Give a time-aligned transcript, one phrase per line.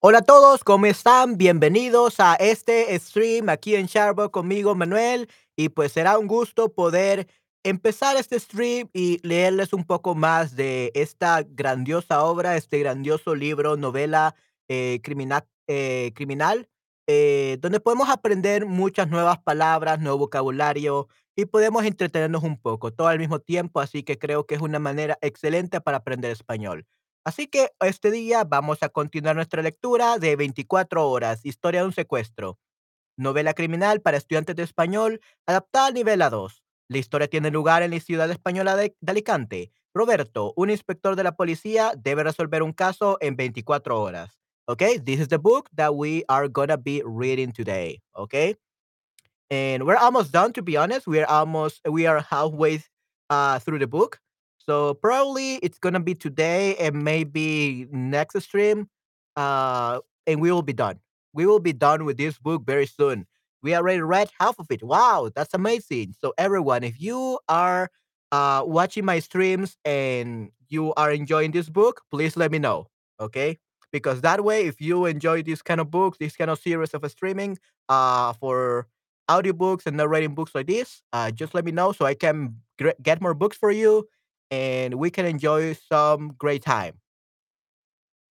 [0.00, 1.36] Hola a todos, ¿cómo están?
[1.38, 5.28] Bienvenidos a este stream aquí en Sharbo conmigo, Manuel.
[5.56, 7.26] Y pues será un gusto poder
[7.64, 13.76] empezar este stream y leerles un poco más de esta grandiosa obra, este grandioso libro,
[13.76, 14.36] novela
[14.68, 15.00] eh,
[15.66, 16.68] eh, criminal,
[17.08, 23.08] eh, donde podemos aprender muchas nuevas palabras, nuevo vocabulario y podemos entretenernos un poco, todo
[23.08, 23.80] al mismo tiempo.
[23.80, 26.86] Así que creo que es una manera excelente para aprender español.
[27.28, 31.92] Así que este día vamos a continuar nuestra lectura de 24 horas, Historia de un
[31.92, 32.58] secuestro,
[33.18, 36.62] novela criminal para estudiantes de español, adaptada al nivel A2.
[36.88, 39.72] La historia tiene lugar en la ciudad española de, de Alicante.
[39.92, 44.40] Roberto, un inspector de la policía, debe resolver un caso en 24 horas.
[44.66, 48.00] Okay, this is the book that we are gonna be reading today.
[48.14, 48.56] Okay,
[49.50, 52.82] and we're almost done to be honest we're almost we are halfway
[53.28, 54.18] uh through the book
[54.68, 58.88] so probably it's gonna be today and maybe next stream
[59.36, 60.98] uh and we will be done.
[61.32, 63.26] We will be done with this book very soon.
[63.62, 64.82] We already read half of it.
[64.82, 66.14] Wow that's amazing.
[66.20, 67.90] So everyone if you are
[68.32, 72.88] uh watching my streams and you are enjoying this book please let me know
[73.20, 73.58] okay?
[73.90, 77.10] Because that way if you enjoy this kind of books this kind of series of
[77.10, 77.58] streaming
[77.88, 78.86] uh for
[79.30, 82.56] audiobooks and narrating books like this, uh, just let me know so I can
[83.02, 84.08] get more books for you
[84.50, 86.94] and we can enjoy some great time.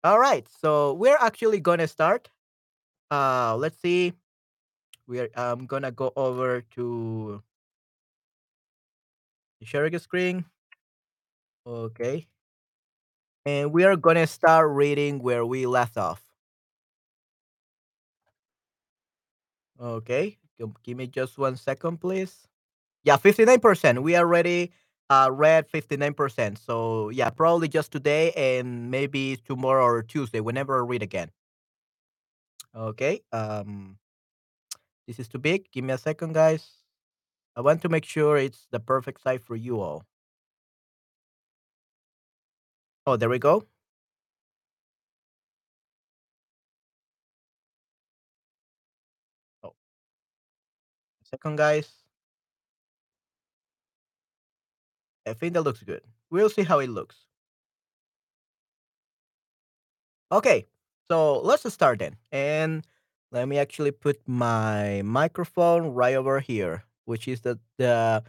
[0.05, 2.31] All right, so we're actually gonna start.
[3.11, 4.13] Uh, let's see.
[5.07, 7.43] We're I'm gonna go over to
[9.61, 10.45] the a screen.
[11.67, 12.27] Okay,
[13.45, 16.23] and we are gonna start reading where we left off.
[19.81, 20.39] Okay,
[20.83, 22.47] give me just one second, please.
[23.05, 24.03] Yeah, 59%.
[24.03, 24.73] We already
[25.11, 26.59] uh, read 59%.
[26.59, 31.31] So, yeah, probably just today and maybe tomorrow or Tuesday, whenever I read again.
[32.75, 33.23] Okay.
[33.33, 33.99] Um,
[35.07, 35.71] this is too big.
[35.73, 36.69] Give me a second, guys.
[37.57, 40.05] I want to make sure it's the perfect size for you all.
[43.07, 43.65] Oh, there we go.
[49.63, 49.75] Oh,
[51.23, 52.06] second, guys.
[55.27, 56.03] I think that looks good.
[56.31, 57.17] We'll see how it looks.
[60.31, 60.67] Okay.
[61.11, 62.17] So let's start then.
[62.33, 62.85] And
[63.33, 68.23] let me actually put my microphone right over here, which is the, the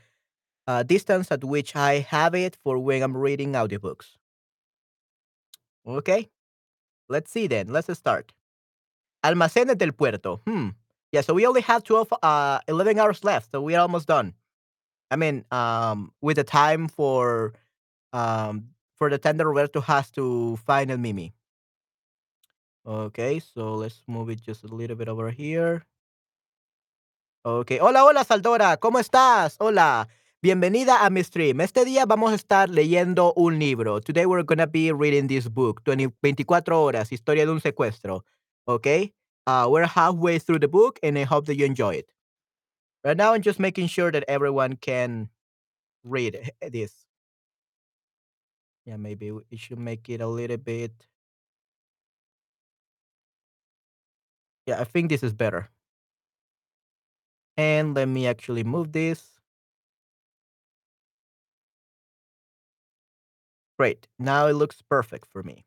[0.67, 4.17] uh, distance at which I have it for when I'm reading audiobooks.
[5.87, 6.29] Okay,
[7.07, 7.67] let's see then.
[7.69, 8.33] Let's start.
[9.23, 10.41] Almacenes del Puerto.
[10.45, 10.69] Hmm.
[11.13, 14.33] Yeah, so we only have 12, uh, 11 hours left, so we're almost done.
[15.09, 17.53] I mean, um, with the time for,
[18.13, 21.33] um, for the that Roberto has to find El Mimi.
[22.85, 25.85] Okay, so let's move it just a little bit over here.
[27.43, 27.79] Ok.
[27.79, 28.77] Hola, hola, Saldora.
[28.77, 29.55] ¿Cómo estás?
[29.59, 30.07] Hola.
[30.41, 31.61] Bienvenida a mi stream.
[31.61, 34.01] Este día vamos a estar leyendo un libro.
[34.01, 38.23] Today we're to be reading this book, 20 24 horas, historia de un secuestro.
[38.67, 39.13] Okay?
[39.45, 42.11] Uh, we're halfway through the book and I hope that you enjoy it.
[43.03, 45.29] Right now, I'm just making sure that everyone can
[46.03, 46.93] read this.
[48.85, 51.05] Yeah, maybe we should make it a little bit.
[54.67, 55.69] Yeah, I think this is better.
[57.57, 59.39] And let me actually move this.
[63.79, 64.07] Great.
[64.19, 65.65] Now it looks perfect for me.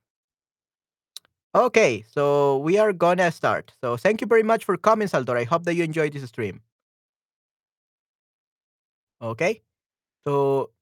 [1.54, 3.72] Okay, so we are gonna start.
[3.80, 5.36] So thank you very much for coming, Saldor.
[5.36, 6.60] I hope that you enjoyed this stream.
[9.20, 9.62] Okay.
[10.24, 10.72] So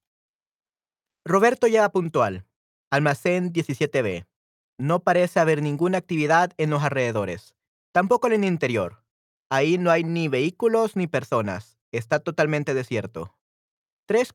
[1.25, 2.45] Roberto llega puntual.
[2.89, 4.27] Almacén 17B.
[4.79, 7.53] No parece haber ninguna actividad en los alrededores.
[7.91, 9.03] Tampoco en el interior.
[9.49, 11.77] Ahí no hay ni vehículos ni personas.
[11.91, 13.35] Está totalmente desierto.
[14.05, 14.33] Tres,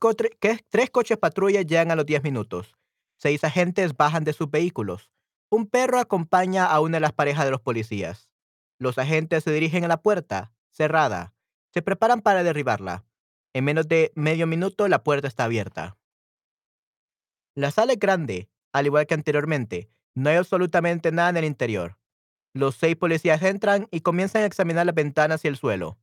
[0.69, 2.77] tres coches patrulla llegan a los 10 minutos.
[3.17, 5.11] Seis agentes bajan de sus vehículos.
[5.51, 8.29] Un perro acompaña a una de las parejas de los policías.
[8.79, 11.35] Los agentes se dirigen a la puerta, cerrada.
[11.73, 13.05] Se preparan para derribarla.
[13.55, 15.97] En menos de medio minuto la puerta está abierta.
[17.55, 19.89] La sala es grande, al igual que anteriormente.
[20.17, 21.97] No hay absolutamente nada en el interior.
[22.53, 25.99] Los seis policías entran y comienzan a examinar las ventanas y el suelo.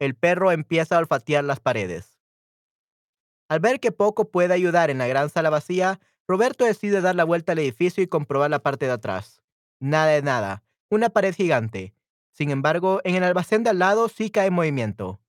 [0.00, 2.18] El perro empieza a olfatear las paredes.
[3.48, 7.24] Al ver que poco puede ayudar en la gran sala vacía, Roberto decide dar la
[7.24, 9.42] vuelta al edificio y comprobar la parte de atrás.
[9.78, 10.64] Nada de nada.
[10.88, 11.94] Una pared gigante.
[12.32, 15.20] Sin embargo, en el almacén de al lado sí hay movimiento.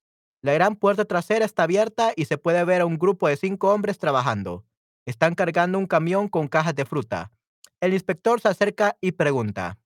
[0.42, 3.72] La gran puerta trasera está abierta y se puede ver a un grupo de cinco
[3.72, 4.66] hombres trabajando.
[5.06, 7.32] Están cargando un camión con cajas de fruta.
[7.80, 9.80] El inspector se acerca y pregunta.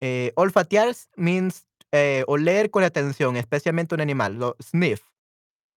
[0.00, 5.02] Eh, olfatear means eh, oler con atención, especialmente un animal, sniff.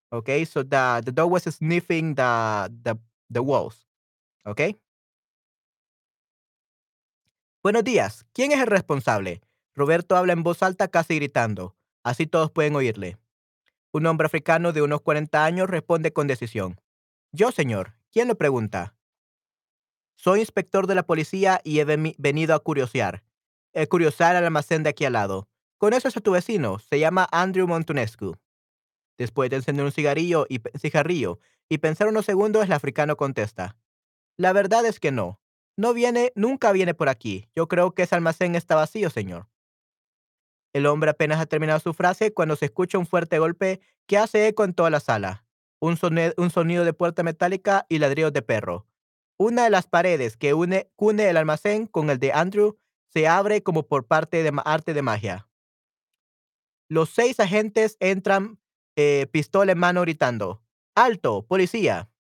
[0.10, 2.98] Okay, so the, the dog was sniffing the, the,
[3.30, 3.88] the walls.
[4.46, 4.80] Okay.
[7.62, 8.26] Buenos días.
[8.34, 9.42] ¿Quién es el responsable?
[9.76, 11.76] Roberto habla en voz alta, casi gritando.
[12.04, 13.18] Así todos pueden oírle.
[13.98, 16.80] Un hombre africano de unos 40 años responde con decisión.
[17.32, 17.96] Yo, señor.
[18.12, 18.96] ¿Quién lo pregunta?
[20.16, 23.24] Soy inspector de la policía y he venido a curiosear.
[23.74, 25.50] Eh, curiosar al almacén de aquí al lado.
[25.80, 26.78] ¿Conoces a tu vecino?
[26.78, 28.38] Se llama Andrew Montunescu.
[29.18, 31.40] Después de encender un cigarrillo y cigarrillo
[31.82, 33.78] pensar unos segundos, el africano contesta.
[34.38, 35.42] La verdad es que no.
[35.76, 37.50] No viene, nunca viene por aquí.
[37.56, 39.48] Yo creo que ese almacén está vacío, señor.
[40.78, 44.48] El hombre apenas ha terminado su frase cuando se escucha un fuerte golpe que hace
[44.48, 45.44] eco en toda la sala.
[45.80, 48.86] Un, sonido de puerta metálica y ladrillos de perro.
[49.40, 52.78] Una de las paredes que une, une el almacén con el de Andrew
[53.12, 55.50] se abre como por parte de arte de magia.
[56.90, 58.60] Los seis agentes entran
[58.96, 60.62] eh, pistola en mano gritando,
[60.94, 62.12] ¡Alto, policía!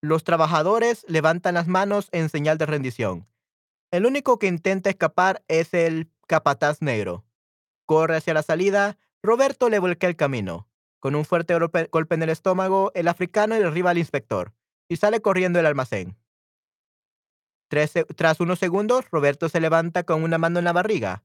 [0.00, 3.26] Los trabajadores levantan las manos en señal de rendición.
[3.90, 7.24] El único que intenta escapar es el capataz negro.
[7.86, 10.68] Corre hacia la salida, Roberto le volquea el camino.
[11.00, 14.52] Con un fuerte golpe en el estómago, el africano derriba al inspector
[14.88, 16.16] y sale corriendo del almacén.
[17.68, 21.24] tras unos segundos, Roberto se levanta con una mano en la barriga.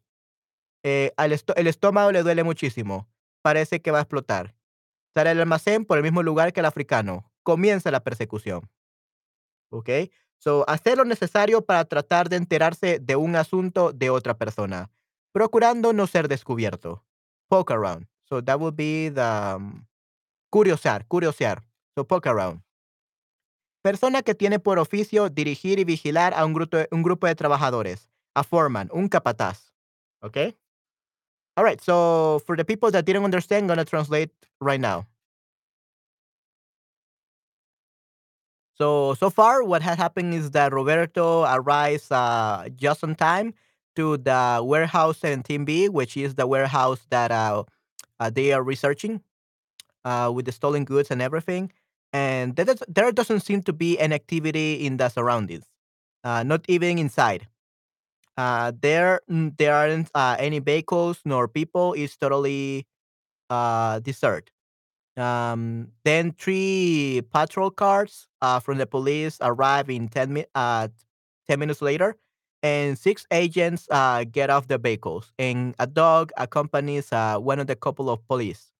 [0.83, 3.07] Eh, el estómago le duele muchísimo.
[3.43, 4.55] Parece que va a explotar.
[5.13, 7.31] Sale del almacén por el mismo lugar que el africano.
[7.43, 8.69] Comienza la persecución.
[9.69, 9.89] ¿Ok?
[10.37, 14.91] So, hacer lo necesario para tratar de enterarse de un asunto de otra persona,
[15.31, 17.03] procurando no ser descubierto.
[17.49, 18.07] Poke around.
[18.25, 19.87] So that would be the um,
[20.49, 21.05] curiosear.
[21.95, 22.61] So poke around.
[23.83, 28.09] Persona que tiene por oficio dirigir y vigilar a un grupo, un grupo de trabajadores.
[28.33, 29.71] A foreman, un capataz.
[30.21, 30.55] Okay?
[31.55, 31.79] All right.
[31.79, 35.05] So for the people that didn't understand, I'm going to translate right now.
[38.77, 43.53] So, so far, what has happened is that Roberto arrives uh, just on time
[43.95, 47.63] to the warehouse 17B, which is the warehouse that uh,
[48.19, 49.21] uh, they are researching
[50.05, 51.71] uh, with the stolen goods and everything.
[52.13, 55.65] And there, there doesn't seem to be an activity in the surroundings,
[56.23, 57.47] uh, not even inside.
[58.37, 61.93] Uh, there, there aren't any vehicles nor people.
[61.93, 62.87] It's totally
[63.49, 64.51] desert.
[65.17, 70.89] Um, then three patrol cars uh, from the police arrive in 10, mi- uh,
[71.47, 72.17] 10 minutes later,
[72.63, 77.67] and six agents uh, get off the vehicles, and a dog accompanies uh, one of
[77.67, 78.71] the couple of police.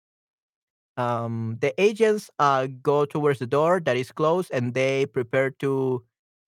[0.97, 6.03] Um, the agents uh, go towards the door that is closed, and they prepare to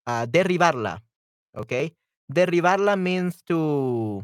[0.07, 1.01] uh, derribarla.
[1.57, 1.95] Okay,
[2.33, 4.23] derribarla means to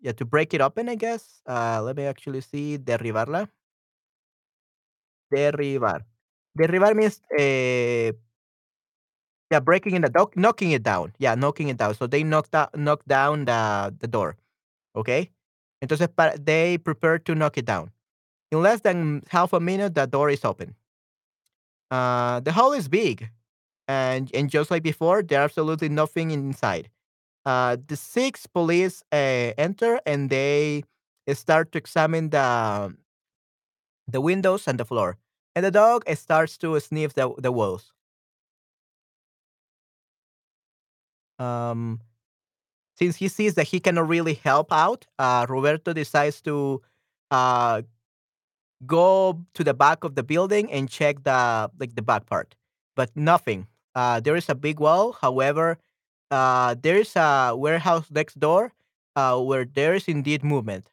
[0.00, 0.88] yeah to break it open.
[0.88, 1.40] I guess.
[1.46, 3.48] Let me actually see derribarla.
[5.30, 6.04] Derribar.
[6.58, 8.12] Derribar means eh,
[9.50, 11.12] yeah, breaking in the door, knocking it down.
[11.18, 11.94] Yeah, knocking it down.
[11.94, 14.36] So they knocked out, knocked down the the door.
[14.96, 15.30] Okay.
[15.84, 16.08] Entonces,
[16.44, 17.90] they prepare to knock it down.
[18.52, 20.74] In less than half a minute, the door is open.
[21.90, 23.30] Uh, the hall is big,
[23.88, 26.90] and and just like before, there's absolutely nothing inside.
[27.46, 30.84] Uh, the six police uh, enter and they
[31.34, 32.94] start to examine the
[34.08, 35.16] the windows and the floor.
[35.54, 37.92] And the dog starts to sniff the, the walls.
[41.38, 42.00] Um,
[42.96, 46.82] since he sees that he cannot really help out, uh, Roberto decides to
[47.30, 47.82] uh,
[48.86, 52.54] go to the back of the building and check the like the back part,
[52.94, 53.66] but nothing.
[53.94, 55.12] Uh, there is a big wall.
[55.12, 55.78] However,
[56.30, 58.72] uh, there is a warehouse next door
[59.16, 60.88] uh, where there is indeed movement.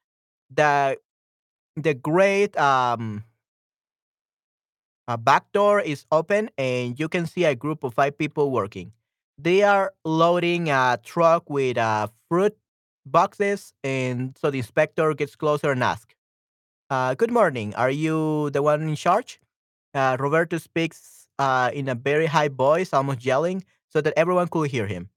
[0.53, 0.97] The
[1.75, 3.23] the great um,
[5.07, 8.91] a back door is open and you can see a group of five people working.
[9.37, 12.55] They are loading a truck with uh, fruit
[13.05, 16.13] boxes, and so the inspector gets closer and asks,
[16.89, 17.73] uh, "Good morning.
[17.75, 19.41] Are you the one in charge?"
[19.93, 24.69] Uh, Roberto speaks uh, in a very high voice, almost yelling, so that everyone could
[24.69, 25.09] hear him.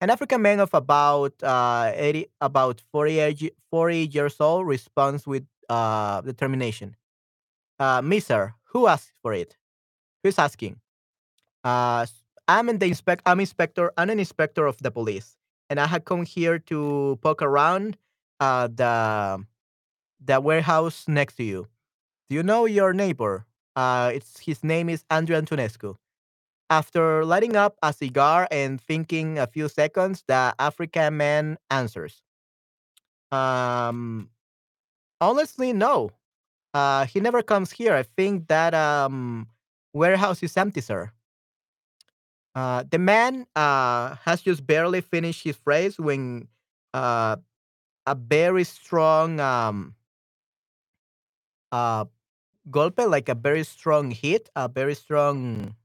[0.00, 6.20] An African man of about uh, 80, about 40, 40 years old responds with uh,
[6.22, 6.96] determination.
[7.78, 9.56] Uh, Mister, who asked for it?
[10.22, 10.80] Who's asking?
[11.64, 12.06] Uh,
[12.48, 13.22] I'm in the inspect.
[13.26, 13.92] I'm inspector.
[13.96, 15.36] I'm an inspector of the police,
[15.70, 17.96] and I had come here to poke around
[18.40, 19.44] uh, the
[20.24, 21.68] the warehouse next to you.
[22.28, 23.46] Do you know your neighbor?
[23.76, 25.96] Uh, it's his name is Andrew Antonescu.
[26.70, 32.20] After lighting up a cigar and thinking a few seconds, the African man answers,
[33.32, 34.28] um,
[35.20, 36.10] honestly, no.
[36.74, 37.94] Uh, he never comes here.
[37.94, 39.48] I think that um,
[39.94, 41.12] warehouse is empty, sir.
[42.54, 46.48] Uh, the man uh, has just barely finished his phrase when
[46.92, 47.36] uh,
[48.06, 49.94] a very strong um,
[51.72, 52.04] uh,
[52.70, 55.76] golpe, like a very strong hit, a very strong,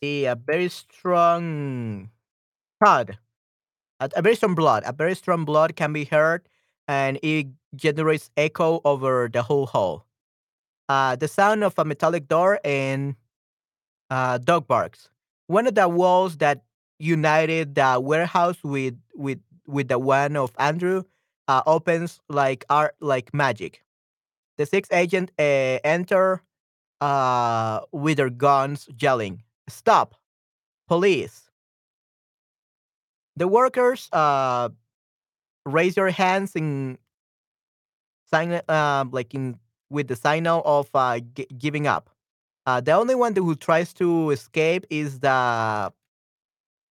[0.00, 2.10] see, a very strong
[2.84, 3.18] thud,
[4.00, 6.48] a, very strong blood, a very strong blood can be heard,
[6.88, 10.06] and it generates echo over the whole hall.
[10.88, 13.16] Uh, the sound of a metallic door and
[14.10, 15.08] uh, dog barks.
[15.46, 16.62] One of the walls that
[16.98, 21.02] united the warehouse with with with the one of Andrew
[21.48, 23.82] uh, opens like art like magic.
[24.58, 26.42] The six agents uh, enter
[27.00, 30.14] uh, with their guns, yelling, "Stop!
[30.88, 31.50] Police!"
[33.36, 34.68] The workers uh,
[35.66, 36.98] raise their hands in
[38.30, 39.58] sign, uh, like in
[39.90, 42.10] with the signal of uh, gi- giving up.
[42.66, 45.92] Uh, the only one who tries to escape is the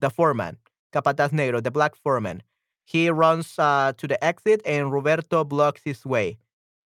[0.02, 0.58] the foreman,
[0.94, 2.44] Capataz Negro, the black foreman.
[2.86, 6.38] He runs uh, to the exit, and Roberto blocks his way.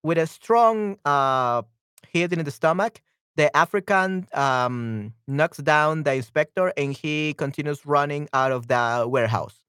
[0.03, 1.63] With a strong uh,
[2.07, 3.01] hit in the stomach,
[3.37, 9.59] the African um, knocks down the inspector, and he continues running out of the warehouse.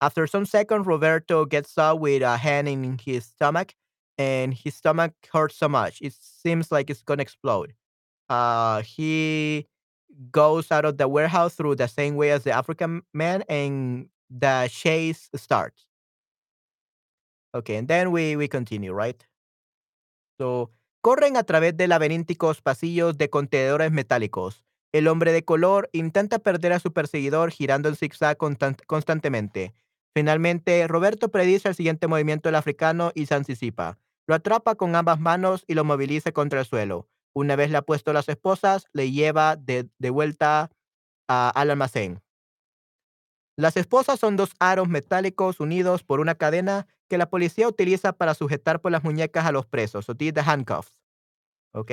[0.00, 3.74] After some seconds, Roberto gets up with a hand in his stomach,
[4.18, 7.74] and his stomach hurts so much it seems like it's gonna explode.
[8.28, 9.66] Uh, he
[10.32, 14.68] goes out of the warehouse through the same way as the African man, and the
[14.72, 15.86] chase starts.
[17.54, 19.24] Okay, and then we we continue, right?
[20.38, 20.70] So,
[21.02, 24.64] corren a través de laberínticos pasillos de contenedores metálicos.
[24.92, 29.74] El hombre de color intenta perder a su perseguidor girando en zigzag constan- constantemente.
[30.14, 33.98] Finalmente, Roberto predice el siguiente movimiento del africano y se anticipa.
[34.26, 37.08] Lo atrapa con ambas manos y lo moviliza contra el suelo.
[37.34, 40.70] Una vez le ha puesto las esposas, le lleva de, vuelta
[41.26, 42.22] al almacén.
[43.56, 48.32] Las esposas son dos aros metálicos unidos por una cadena que la policía utiliza para
[48.32, 50.98] sujetar por las muñecas a los presos, o the handcuffs.
[51.74, 51.90] ¿Ok?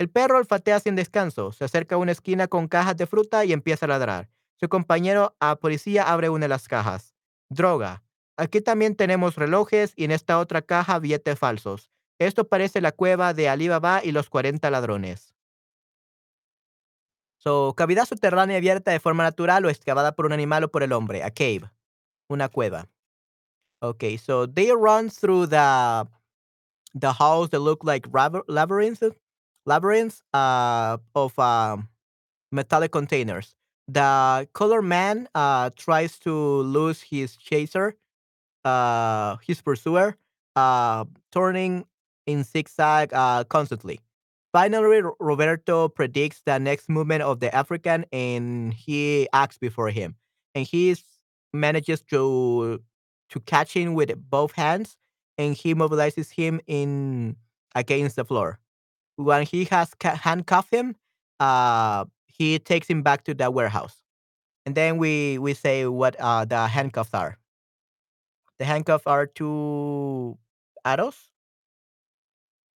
[0.00, 3.52] El perro olfatea sin descanso, se acerca a una esquina con cajas de fruta y
[3.52, 4.30] empieza a ladrar.
[4.56, 7.14] Su compañero a policía abre una de las cajas.
[7.50, 8.02] Droga.
[8.36, 11.92] Aquí también tenemos relojes y en esta otra caja billetes falsos.
[12.18, 15.36] Esto parece la cueva de Alibaba y los 40 ladrones.
[17.36, 20.92] So, cavidad subterránea abierta de forma natural o excavada por un animal o por el
[20.92, 21.22] hombre.
[21.22, 21.70] A cave.
[22.28, 22.88] Una cueva.
[23.82, 26.06] Okay, so they run through the
[26.94, 29.02] the halls that look like labyr- labyrinths,
[29.66, 31.88] labyrinths uh, of um,
[32.52, 33.54] metallic containers.
[33.88, 37.96] The color man uh, tries to lose his chaser,
[38.64, 40.16] uh, his pursuer,
[40.56, 41.86] uh, turning
[42.26, 44.00] in zigzag uh, constantly.
[44.52, 50.16] Finally, Roberto predicts the next movement of the African and he acts before him.
[50.54, 50.96] And he
[51.52, 52.80] manages to
[53.30, 54.96] to catch him with both hands
[55.36, 57.36] and he mobilizes him in
[57.74, 58.58] against the floor.
[59.16, 60.96] When he has handcuffed him,
[61.40, 63.96] uh, he takes him back to the warehouse.
[64.66, 67.38] And then we we say what uh, the handcuffs are.
[68.58, 70.36] The handcuffs are two
[70.84, 71.16] arrows.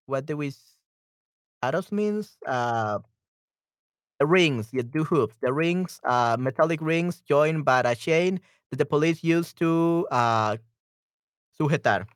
[0.06, 0.52] What do we?
[1.62, 3.00] Arrows means uh,
[4.18, 4.68] the rings.
[4.73, 5.37] Yeah, two hoops.
[5.42, 8.40] The rings, uh, metallic rings joined by a chain
[8.73, 10.57] that the police used to uh,
[11.59, 12.07] sujetar.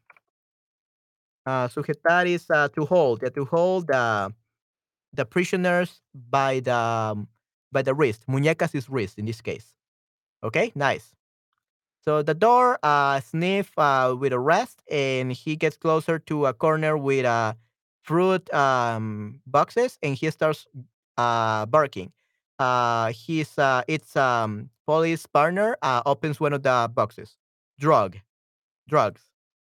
[1.47, 3.23] Uh, sujetar is uh, to hold.
[3.23, 4.33] Yeah, to hold the
[5.15, 7.29] the prisoners by the um,
[7.73, 8.27] by the wrist.
[8.29, 9.77] Muñecas is wrist in this case.
[10.45, 11.15] Okay, nice.
[12.05, 16.55] So the door uh, sniff uh, with a rest, and he gets closer to a
[16.55, 17.55] corner with uh,
[18.03, 20.67] fruit um, boxes, and he starts
[21.19, 22.13] uh, barking.
[22.59, 27.37] Uh, he's uh, it's um, police partner uh, opens one of the boxes.
[27.79, 28.17] Drug,
[28.89, 29.23] drugs.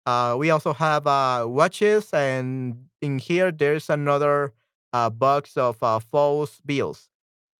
[0.05, 4.53] Uh, we also have uh, watches, and in here there's another
[4.93, 7.09] uh, box of uh, false bills.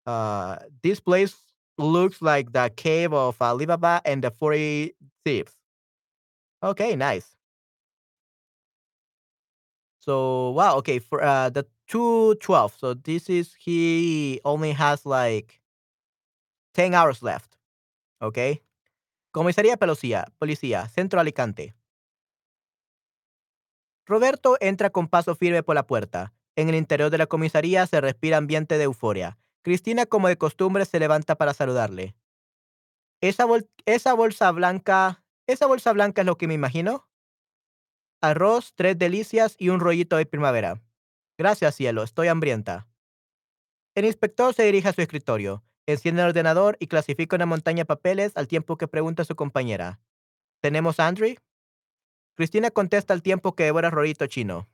[0.05, 1.36] Uh, this place
[1.77, 4.95] looks like the cave of Alibaba and the 40
[5.25, 5.53] thieves.
[6.63, 7.36] Okay, nice.
[10.00, 12.75] So, wow, okay, for the 212.
[12.77, 15.62] So, this is he only has like
[16.74, 17.56] 10 hours left.
[18.20, 18.63] Okay.
[19.32, 21.75] Comisaría Policía, Policía, Centro Alicante.
[24.06, 26.34] Roberto entra con paso firme por la puerta.
[26.56, 29.39] En el interior de la comisaría se respira ambiente de euforia.
[29.63, 32.15] Cristina, como de costumbre, se levanta para saludarle.
[33.22, 33.46] Esa
[34.13, 37.08] bolsa blanca, esa bolsa blanca es lo que me imagino.
[38.22, 40.82] Arroz, tres delicias y un rollito de primavera.
[41.38, 42.88] Gracias, cielo, estoy hambrienta.
[43.96, 47.85] El inspector se dirige a su escritorio, enciende el ordenador y clasifica una montaña de
[47.85, 49.99] papeles al tiempo que pregunta a su compañera.
[50.61, 51.35] ¿Tenemos a Andrew?
[52.35, 54.67] Cristina contesta al tiempo que devora rollito chino.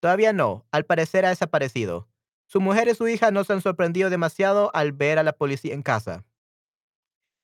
[0.00, 2.08] Todavía no, al parecer ha desaparecido.
[2.46, 5.74] Su mujer y su hija no se han sorprendido demasiado al ver a la policía
[5.74, 6.24] en casa.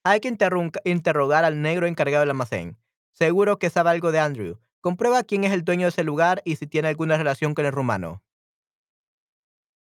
[0.03, 0.35] Hay que
[0.85, 2.79] interrogar al negro encargado del almacén.
[3.13, 4.59] Seguro que sabe algo de Andrew.
[4.81, 7.73] Comprueba quién es el dueño de ese lugar y si tiene alguna relación con el
[7.73, 8.24] rumano.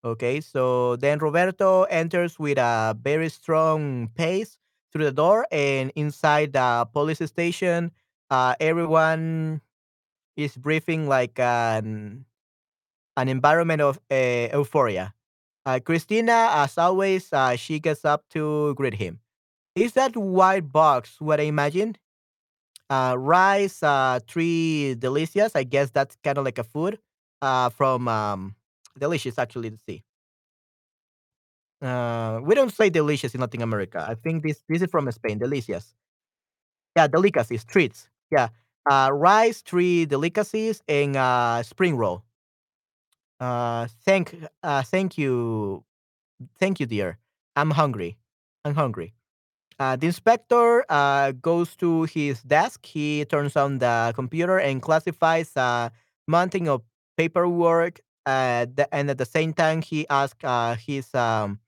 [0.05, 4.57] Okay, so then Roberto enters with a very strong pace
[4.93, 7.93] through the door, and inside the police station,
[8.31, 9.61] uh, everyone
[10.37, 12.25] is breathing like an
[13.17, 15.15] an environment of uh, euphoria.
[15.67, 19.21] Uh, Christina, as always, uh, she gets up to greet him.
[19.77, 21.99] Is that white box what I imagined?
[22.91, 25.57] Uh, rice, uh, three delicious.
[25.57, 26.99] I guess that's kind of like a food
[27.41, 28.57] from um,
[28.99, 29.71] delicious, actually.
[29.71, 30.03] Let's see.
[31.83, 34.05] Uh, we don't say delicious in Latin America.
[34.07, 35.39] I think this this is from Spain.
[35.39, 35.95] Delicious.
[36.97, 38.09] Yeah, delicacies, treats.
[38.31, 38.49] Yeah.
[38.91, 42.25] Uh, rice, tree, delicacies, and uh, spring roll.
[43.39, 45.85] Uh, thank, uh, thank you,
[46.59, 47.19] thank you, dear.
[47.57, 48.19] I'm hungry.
[48.65, 49.15] I'm hungry.
[49.79, 52.85] Uh, the inspector uh, goes to his desk.
[52.87, 55.91] He turns on the computer and classifies a
[56.29, 56.83] mounting of
[57.17, 58.01] paperwork.
[58.27, 61.59] Uh, the, and at the same time, he asks uh, his um,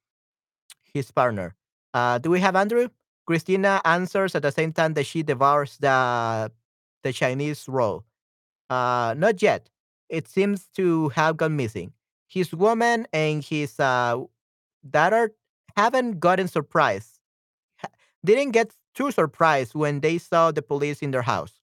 [0.92, 1.54] his partner,
[1.94, 2.88] uh, "Do we have Andrew?"
[3.26, 6.50] Christina answers at the same time that she devours the
[7.02, 8.04] the Chinese roll.
[8.70, 9.68] Uh, not yet.
[10.08, 11.92] It seems to have gone missing.
[12.28, 14.18] His woman and his uh,
[14.88, 15.32] daughter
[15.76, 17.20] haven't gotten surprised.
[18.24, 21.54] Didn't get too surprised when they saw the police in their house.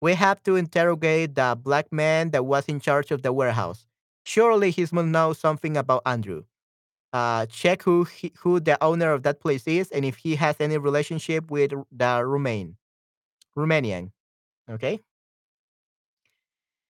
[0.00, 3.86] We have to interrogate the black man that was in charge of the warehouse.
[4.24, 6.44] Surely he must know something about Andrew.
[7.12, 10.56] Uh, check who he, who the owner of that place is and if he has
[10.60, 12.76] any relationship with the Romain,
[13.56, 14.12] Romanian.
[14.70, 15.00] Okay.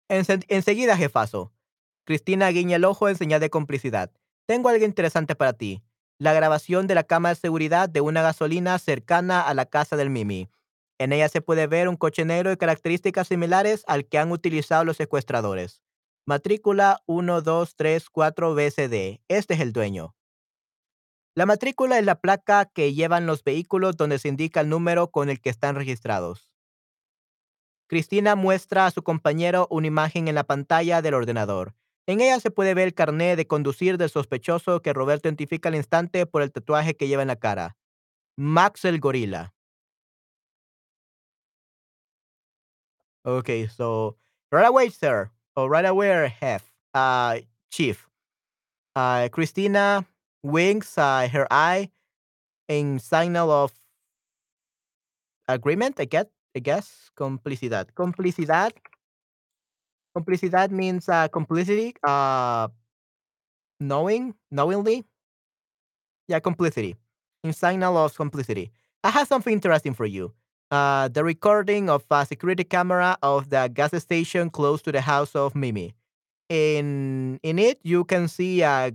[0.08, 1.52] Ense- enseguida, jefazo.
[2.04, 4.10] Cristina guiña el ojo en señal de complicidad.
[4.46, 5.82] Tengo algo interesante para ti.
[6.18, 10.10] La grabación de la cámara de seguridad de una gasolina cercana a la casa del
[10.10, 10.48] Mimi.
[10.98, 14.84] En ella se puede ver un coche negro de características similares al que han utilizado
[14.84, 15.82] los secuestradores.
[16.24, 19.20] Matrícula 1234 BCD.
[19.26, 20.14] Este es el dueño.
[21.34, 25.30] La matrícula es la placa que llevan los vehículos donde se indica el número con
[25.30, 26.48] el que están registrados.
[27.88, 31.74] Cristina muestra a su compañero una imagen en la pantalla del ordenador.
[32.06, 35.74] En ella se puede ver el carné de conducir del sospechoso que Roberto identifica al
[35.74, 37.76] instante por el tatuaje que lleva en la cara.
[38.36, 39.54] Max el gorila.
[43.24, 44.16] Okay, so
[44.52, 45.32] right away, sir.
[45.56, 46.64] Or right away, Hef.
[46.94, 48.08] Uh, chief.
[48.96, 50.06] Uh, Christina
[50.42, 51.90] winks uh, her eye
[52.68, 53.72] in signal of
[55.48, 56.26] agreement, I guess.
[56.54, 57.10] I guess.
[57.16, 57.92] Complicidad.
[57.94, 58.72] Complicidad.
[60.16, 61.94] Complicidad means uh, complicity.
[62.02, 62.68] Uh,
[63.80, 65.04] knowing, knowingly.
[66.28, 66.96] Yeah, complicity.
[67.44, 68.70] In signal of complicity.
[69.02, 70.32] I have something interesting for you.
[70.72, 75.36] Uh, the recording of a security camera of the gas station close to the house
[75.36, 75.92] of Mimi.
[76.48, 78.90] In in it, you can see a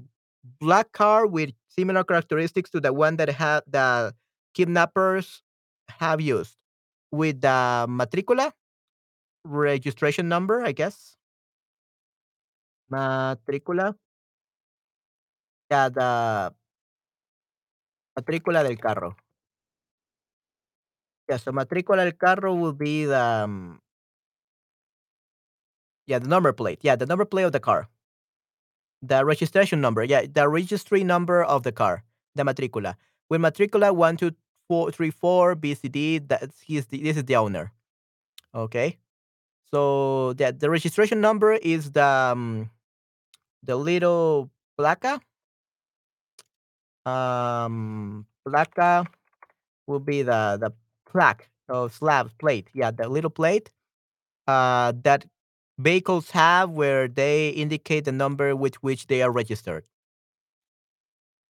[0.60, 4.12] black car with similar characteristics to the one that had the
[4.56, 5.44] kidnappers
[6.02, 6.58] have used,
[7.12, 8.52] with the matricula
[9.46, 11.16] registration number, I guess.
[12.90, 13.94] Matricula.
[15.70, 16.54] Yeah, the
[18.18, 19.16] matrícula del carro.
[21.30, 23.82] Yeah, so matrícula del carro will be the um,
[26.06, 26.80] yeah the number plate.
[26.82, 27.90] Yeah, the number plate of the car.
[29.02, 30.04] The registration number.
[30.04, 32.04] Yeah, the registry number of the car.
[32.36, 32.96] The matrícula.
[33.30, 34.32] With matrícula one two
[34.70, 36.28] four three four BCD.
[36.28, 37.74] That's he's this is the owner.
[38.56, 38.98] Okay.
[39.72, 42.72] So the the registration number is the um,
[43.63, 45.20] the little placa.
[47.06, 49.08] Um, placa
[49.88, 50.72] will be the the
[51.10, 52.70] plaque or slab plate.
[52.74, 53.72] Yeah, the little plate
[54.48, 55.26] uh, that
[55.80, 59.86] vehicles have where they indicate the number with which they are registered.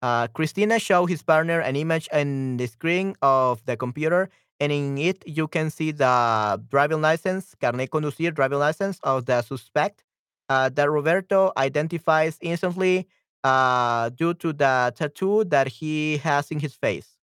[0.02, 4.98] Uh, Christina showed his partner an image on the screen of the computer, and in
[4.98, 10.04] it you can see the driving license, carnet conducir driving license of the suspect.
[10.50, 13.08] uh, that Roberto identifies instantly
[13.44, 17.18] uh, due to the tattoo that he has in his face.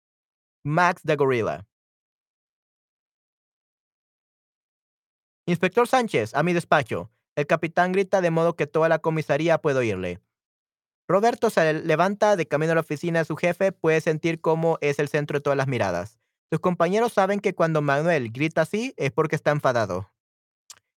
[0.64, 1.66] Max the gorilla.
[5.48, 7.11] Inspector Sánchez, a mi despacho.
[7.34, 10.20] El capitán grita de modo que toda la comisaría puede oírle.
[11.08, 14.98] Roberto se levanta de camino a la oficina de su jefe, puede sentir cómo es
[14.98, 16.18] el centro de todas las miradas.
[16.50, 20.11] Sus compañeros saben que cuando Manuel grita así es porque está enfadado.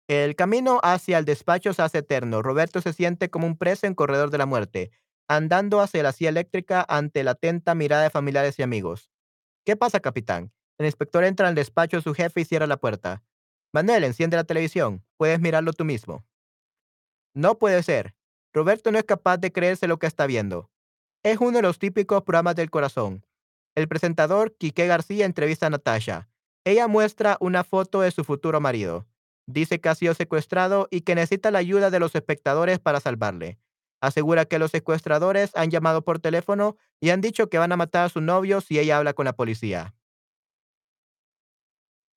[0.10, 2.42] El camino hacia el despacho se hace eterno.
[2.42, 4.92] Roberto se siente como un preso en corredor de la muerte,
[5.30, 9.12] andando hacia la silla eléctrica ante la atenta mirada de familiares y amigos.
[9.66, 10.52] ¿Qué pasa, capitán?
[10.78, 13.24] El inspector entra al despacho de su jefe y cierra la puerta.
[13.74, 15.04] Manuel, enciende la televisión.
[15.18, 16.26] Puedes mirarlo tú mismo.
[17.34, 18.14] No puede ser.
[18.54, 20.70] Roberto no es capaz de creerse lo que está viendo.
[21.24, 23.26] Es uno de los típicos programas del corazón.
[23.76, 26.28] El presentador, Quique García, entrevista a Natasha.
[26.66, 29.08] Ella muestra una foto de su futuro marido.
[29.48, 33.58] Dice que ha sido secuestrado y que necesita la ayuda de los espectadores para salvarle.
[34.02, 38.06] Asegura que los secuestradores han llamado por teléfono y han dicho que van a matar
[38.06, 39.94] a su novio si ella habla con la policía.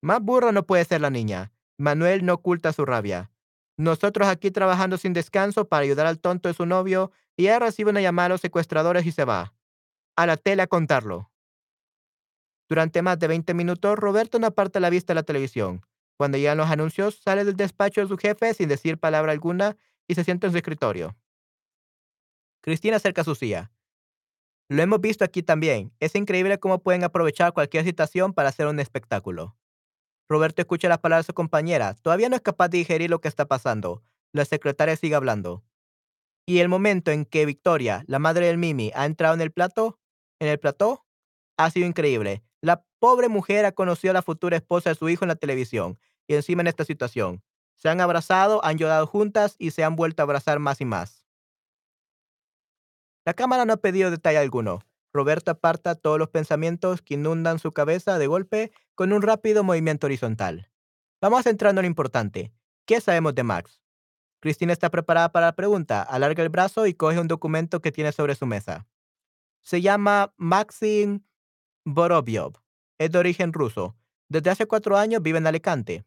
[0.05, 1.51] Más burro no puede ser la niña.
[1.79, 3.31] Manuel no oculta su rabia.
[3.75, 7.89] Nosotros aquí trabajando sin descanso para ayudar al tonto de su novio y ella recibe
[7.89, 9.55] una llamada a los secuestradores y se va.
[10.15, 11.31] A la tele a contarlo.
[12.69, 15.83] Durante más de 20 minutos, Roberto no aparta la vista de la televisión.
[16.17, 19.75] Cuando llegan los anuncios, sale del despacho de su jefe sin decir palabra alguna
[20.07, 21.15] y se sienta en su escritorio.
[22.61, 23.71] Cristina acerca su silla.
[24.69, 25.93] Lo hemos visto aquí también.
[25.99, 29.57] Es increíble cómo pueden aprovechar cualquier situación para hacer un espectáculo.
[30.27, 31.93] Roberto escucha las palabras de su compañera.
[31.95, 34.03] Todavía no es capaz de digerir lo que está pasando.
[34.31, 35.63] La secretaria sigue hablando.
[36.47, 39.99] Y el momento en que Victoria, la madre del Mimi, ha entrado en el plato,
[40.39, 41.05] en el plató,
[41.57, 42.43] ha sido increíble.
[42.61, 45.99] La pobre mujer ha conocido a la futura esposa de su hijo en la televisión
[46.27, 47.43] y encima en esta situación.
[47.77, 51.25] Se han abrazado, han llorado juntas y se han vuelto a abrazar más y más.
[53.25, 54.81] La cámara no ha pedido detalle alguno.
[55.15, 60.07] Roberto aparta todos los pensamientos que inundan su cabeza de golpe con un rápido movimiento
[60.07, 60.69] horizontal.
[61.21, 62.51] Vamos entrando en lo importante.
[62.85, 63.81] ¿Qué sabemos de Max?
[64.41, 66.03] Cristina está preparada para la pregunta.
[66.03, 68.87] Alarga el brazo y coge un documento que tiene sobre su mesa.
[69.63, 71.21] Se llama Maxim
[71.85, 72.61] Borobiov.
[72.99, 73.95] Es de origen ruso.
[74.27, 76.05] Desde hace cuatro años vive en Alicante.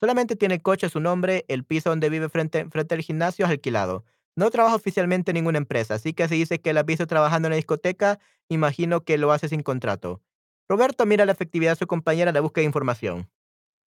[0.00, 4.04] Solamente tiene coche su nombre, el piso donde vive frente al gimnasio es alquilado.
[4.36, 7.48] No trabaja oficialmente en ninguna empresa, así que si dice que la ha visto trabajando
[7.48, 8.18] en la discoteca,
[8.48, 10.22] imagino que lo hace sin contrato.
[10.68, 13.30] Roberto mira la efectividad de su compañera en la búsqueda de información.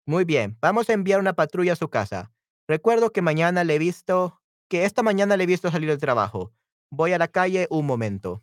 [0.08, 2.32] Muy bien, vamos a enviar una patrulla a su casa.
[2.68, 6.52] Recuerdo que mañana le he visto, que esta mañana le he visto salir del trabajo.
[6.92, 8.42] Voy a la calle un momento.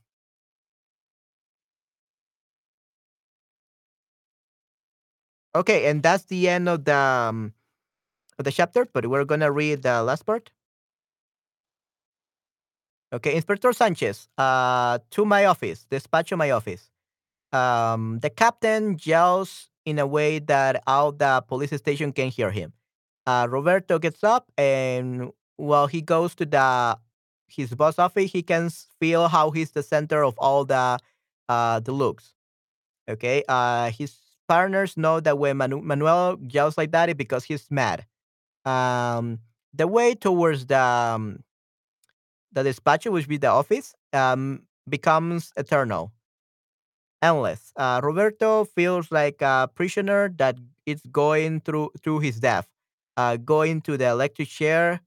[5.55, 7.53] Okay, and that's the end of the um,
[8.39, 10.53] of the chapter, but we're gonna read the last part.
[13.13, 16.91] Okay, Inspector Sanchez, uh, to my office, despacho my office.
[17.53, 22.73] Um, the captain yells in a way that all the police station can hear him.
[23.27, 26.99] Uh, Roberto gets up and while he goes to the
[27.49, 30.99] his boss office, he can feel how he's the center of all the
[31.49, 32.35] uh, the looks.
[33.09, 34.17] Okay, uh, his
[34.49, 38.05] partners know that when Manu- Manuel yells like that, it's because he's mad.
[38.65, 39.41] Um,
[39.75, 41.41] the way towards the um,
[42.57, 46.13] the despacho, which be the office, um, becomes eternal,
[47.23, 47.73] endless.
[47.77, 52.69] Uh, Roberto feels like a prisoner that is going through through his death,
[53.17, 55.01] uh, going to the electric chair,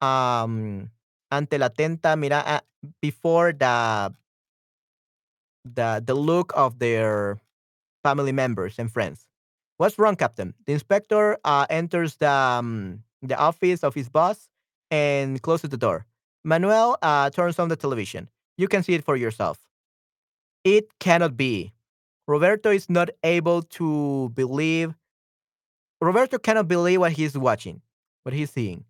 [0.00, 0.90] um,
[1.32, 2.60] ante la tenta mira uh,
[3.02, 4.12] before the
[5.64, 7.40] the the look of their
[8.04, 9.26] family members and friends.
[9.78, 10.54] What's wrong, Captain?
[10.66, 14.48] The inspector uh, enters the um, the office of his boss
[14.90, 16.06] and closes the door.
[16.46, 18.28] Manuel uh, turns on the television.
[18.56, 19.58] You can see it for yourself.
[20.62, 21.72] It cannot be.
[22.28, 24.94] Roberto is not able to believe.
[26.00, 27.82] Roberto cannot believe what he's watching,
[28.22, 28.84] what he's seeing.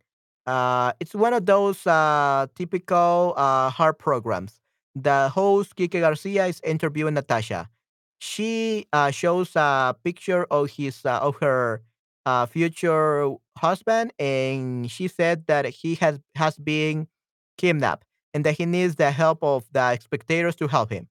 [0.46, 4.60] Uh, it's one of those uh, typical uh, programs.
[4.94, 7.70] The host, Kike Garcia, is interviewing Natasha.
[8.18, 11.82] She uh, shows a picture of his uh, of her
[12.26, 17.08] uh, future husband, and she said that he has has been
[17.56, 21.08] kidnapped and that he needs the help of the spectators to help him.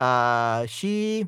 [0.00, 1.26] Uh, she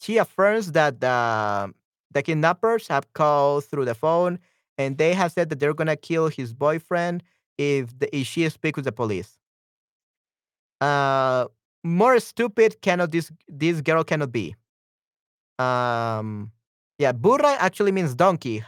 [0.00, 1.72] she affirms that the
[2.10, 4.38] the kidnappers have called through the phone
[4.78, 7.22] and they have said that they're gonna kill his boyfriend
[7.58, 9.38] if, the, if she speaks with the police.
[10.80, 11.46] Uh,
[11.82, 14.54] more stupid cannot this this girl cannot be.
[15.58, 16.52] Um,
[16.98, 18.64] yeah, burra actually means donkey.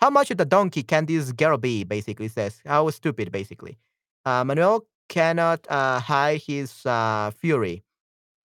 [0.00, 1.84] How much of the donkey can this girl be?
[1.84, 3.30] Basically says how stupid.
[3.30, 3.78] Basically,
[4.24, 7.84] uh, Manuel cannot uh, hide his uh, fury.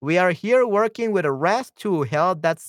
[0.02, 2.60] We are here working with a rest to help that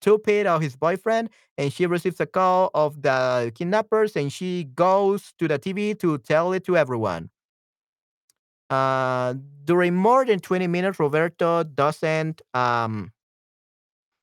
[0.00, 5.32] stupid of his boyfriend, and she receives a call of the kidnappers, and she goes
[5.38, 7.30] to the TV to tell it to everyone.
[8.68, 13.12] Uh, during more than 20 minutes, Roberto doesn't um,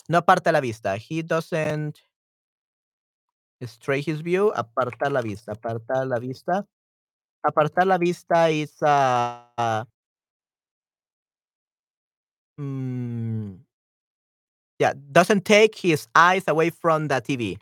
[0.09, 0.97] no aparta la vista.
[0.97, 2.01] He doesn't
[3.65, 4.51] stray his view.
[4.55, 5.53] Apartar la vista.
[5.53, 6.65] Apartar la vista.
[7.45, 9.85] Apartar la vista is uh,
[12.59, 13.57] mm,
[14.79, 17.57] yeah, doesn't take his eyes away from the TV.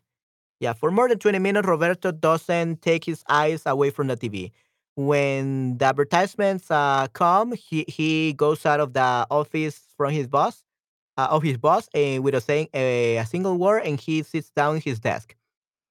[0.60, 4.52] Yeah, for more than 20 minutes, Roberto doesn't take his eyes away from the TV.
[4.96, 10.64] When the advertisements uh, come, he, he goes out of the office from his boss,
[11.18, 14.80] uh, of his boss, and without saying a, a single word, and he sits down
[14.80, 15.36] his desk.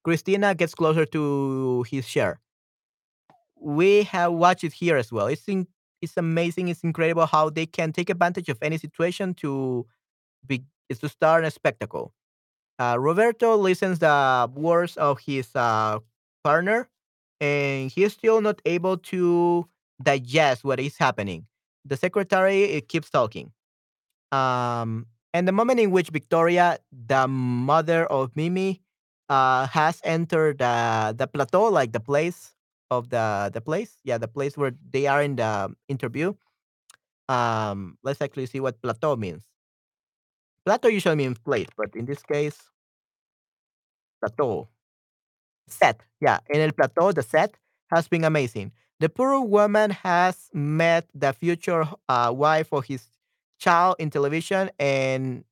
[0.05, 2.39] Christina gets closer to his chair.
[3.59, 5.27] We have watched it here as well.
[5.27, 5.67] It's in,
[6.03, 6.69] it's amazing.
[6.69, 9.87] It's incredible how they can take advantage of any situation to
[10.47, 12.13] be to start a spectacle.
[12.79, 15.99] Uh, Roberto listens the words of his uh,
[16.45, 16.89] partner,
[17.41, 19.67] and he's still not able to
[20.03, 21.47] digest what is happening.
[21.87, 23.53] The secretary it keeps talking.
[24.31, 28.84] Um, and the moment in which Victoria, the mother of Mimi,
[29.29, 32.55] uh, has entered the the plateau, like the place
[32.91, 36.35] of the the place, yeah, the place where they are in the interview.
[37.29, 39.43] Um, let's actually see what plateau means.
[40.67, 42.71] Plateau usually means place, but in this case,
[44.21, 44.69] plateau.
[45.69, 46.01] Set.
[46.21, 47.57] Yeah, in El Plateau, the set
[47.91, 48.73] has been amazing.
[49.01, 53.07] The poor woman has met the future uh, wife of his
[53.59, 55.45] child in television, and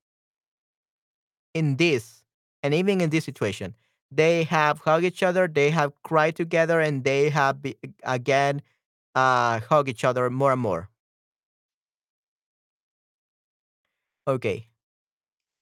[1.54, 2.21] in this,
[2.62, 3.75] and even in this situation,
[4.11, 8.62] they have hugged each other, they have cried together, and they have be- again
[9.14, 10.88] uh, each other more and more.
[14.27, 14.68] Okay.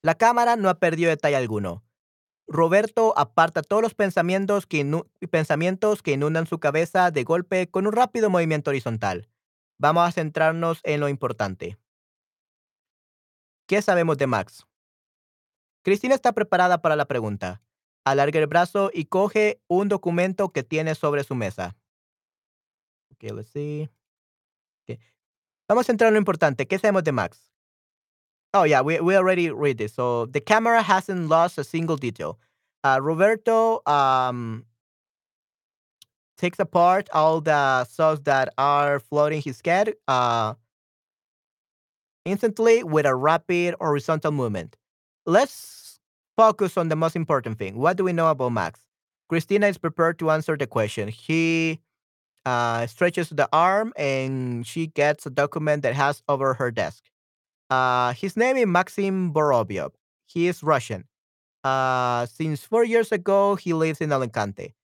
[0.03, 1.83] La cámara no ha perdido detalle alguno.
[2.47, 4.85] Roberto aparta todos los pensamientos que,
[5.31, 9.29] pensamientos que inundan su cabeza de golpe con un rápido movimiento horizontal.
[9.79, 11.79] Vamos a centrarnos en lo importante.
[13.67, 14.67] ¿Qué sabemos de Max?
[15.83, 17.63] Cristina está preparada para la pregunta.
[18.05, 21.77] Alarga el brazo y coge un documento que tiene sobre su mesa.
[23.13, 23.91] Okay, let's see.
[24.85, 24.99] Okay.
[25.69, 26.67] Vamos a entrar en lo importante.
[26.67, 27.51] ¿Qué sabemos de Max?
[28.53, 29.95] Oh, yeah, we, already read this.
[29.95, 32.39] So the camera hasn't lost a single detail.
[32.83, 34.65] Uh, Roberto um,
[36.37, 40.55] takes apart all the sauce that are floating his head uh,
[42.25, 44.77] instantly with a rapid horizontal movement.
[45.31, 46.01] Let's
[46.37, 47.79] focus on the most important thing.
[47.79, 48.81] What do we know about Max?
[49.29, 51.07] Christina is prepared to answer the question.
[51.07, 51.79] He
[52.45, 57.05] uh, stretches the arm and she gets a document that has over her desk.
[57.71, 59.93] Uh, his name is Maxim Borovyov.
[60.27, 61.05] He is Russian.
[61.63, 64.75] Uh, since four years ago, he lives in Alicante.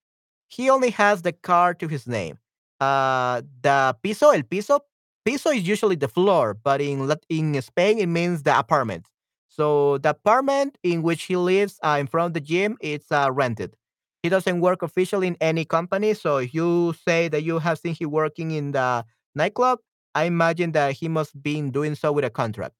[0.46, 2.38] He only has the car to his name.
[2.78, 4.78] Uh, the piso, el piso,
[5.24, 9.08] piso is usually the floor, but in in Spain it means the apartment.
[9.56, 13.30] So the apartment in which he lives uh, in front of the gym it's uh,
[13.32, 13.76] rented.
[14.22, 16.14] He doesn't work officially in any company.
[16.14, 19.78] So if you say that you have seen him working in the nightclub,
[20.14, 22.74] I imagine that he must be doing so with a contract.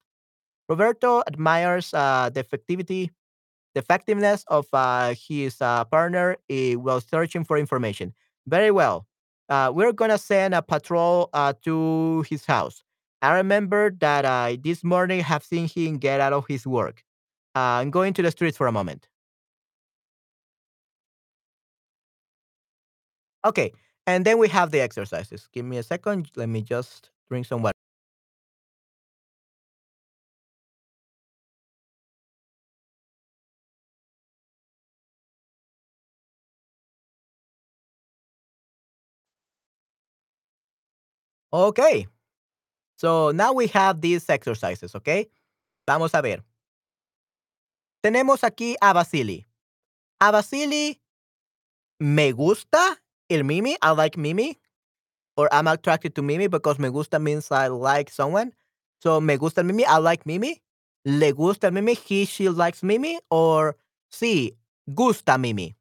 [0.69, 3.11] Roberto admires uh, the effectivity
[3.75, 8.13] the effectiveness of uh, his uh, partner uh, while searching for information.
[8.47, 9.07] Very well.
[9.49, 11.29] Uh, we're gonna send a patrol
[11.63, 12.83] to his house.
[13.21, 17.03] I remember that I this morning have seen him get out of his work.
[17.55, 19.07] Uh, I'm going to the streets for a moment.
[23.45, 23.71] Okay,
[24.05, 25.47] and then we have the exercises.
[25.53, 26.31] Give me a second.
[26.35, 27.73] Let me just drink some water.
[41.51, 42.07] Okay,
[42.97, 44.93] so now we have these exercises.
[44.95, 45.29] Okay,
[45.87, 46.43] vamos a ver.
[48.03, 49.47] Tenemos aquí a Vasily.
[50.19, 50.99] A Vasily
[51.99, 52.97] me gusta
[53.29, 53.75] el Mimi.
[53.81, 54.57] I like Mimi.
[55.35, 58.53] Or I'm attracted to Mimi because me gusta means I like someone.
[59.01, 59.85] So me gusta Mimi.
[59.85, 60.61] I like Mimi.
[61.05, 61.95] Le gusta Mimi.
[61.95, 63.19] He, she likes Mimi.
[63.29, 63.75] Or
[64.11, 64.55] sí,
[64.89, 65.75] gusta Mimi.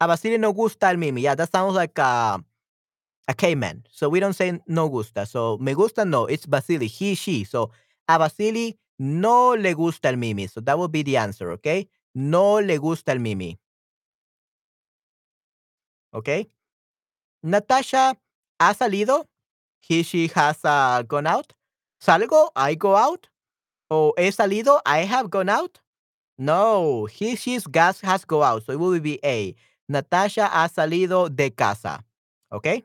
[0.00, 1.22] A Vasily no gusta el Mimi.
[1.22, 2.42] Yeah, that sounds like a,
[3.28, 3.84] a caveman.
[3.90, 5.26] So we don't say no gusta.
[5.26, 6.26] So me gusta no.
[6.26, 6.86] It's Vasily.
[6.86, 7.44] He, she.
[7.44, 7.70] So
[8.08, 10.46] a Vasily no le gusta el Mimi.
[10.46, 11.88] So that would be the answer, okay?
[12.14, 13.58] No le gusta el Mimi.
[16.14, 16.48] Okay?
[17.42, 18.16] Natasha
[18.60, 19.24] ha salido.
[19.80, 21.52] He, she has uh, gone out.
[22.02, 23.28] Salgo, I go out.
[23.90, 25.78] O he salido, I have gone out.
[26.38, 28.64] No, he, she's gas has go out.
[28.64, 29.54] So it will be A.
[29.88, 32.02] Natasha ha salido de casa.
[32.52, 32.84] Okay?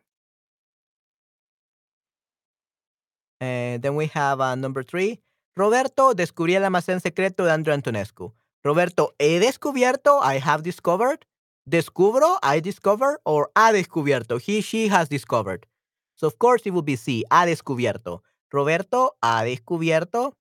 [3.41, 5.19] And then we have uh, number three.
[5.55, 8.33] Roberto descubrió el almacén secreto de Andrew Antonescu.
[8.63, 11.25] Roberto, he descubierto, I have discovered.
[11.65, 15.67] Descubro, I discover, or ha descubierto, he, she has discovered.
[16.15, 18.23] So of course it will be C, ha descubierto.
[18.51, 20.37] Roberto ha descubierto.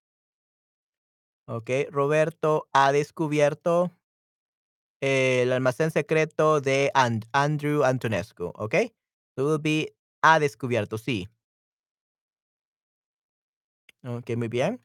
[1.46, 3.90] Ok, Roberto ha descubierto
[5.00, 8.52] el almacén secreto de And Andrew Antonescu.
[8.54, 8.74] Ok,
[9.34, 11.28] so it will be ha descubierto, sí.
[14.04, 14.80] Ok, muy bien.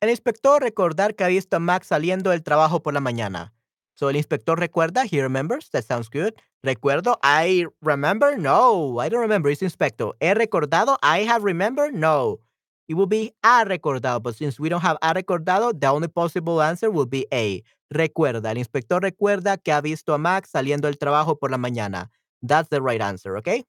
[0.00, 3.52] El inspector recordar que ha visto a Max saliendo del trabajo por la mañana.
[3.94, 6.32] So el inspector recuerda, he remembers, that sounds good.
[6.62, 10.12] Recuerdo, I remember, no, I don't remember, it's inspector.
[10.20, 12.40] He recordado, I have remembered, no.
[12.88, 16.62] It will be ha recordado, but since we don't have ha recordado, the only possible
[16.62, 17.62] answer will be A.
[17.90, 22.10] Recuerda, el inspector recuerda que ha visto a Max saliendo del trabajo por la mañana.
[22.42, 23.66] That's the right answer, okay?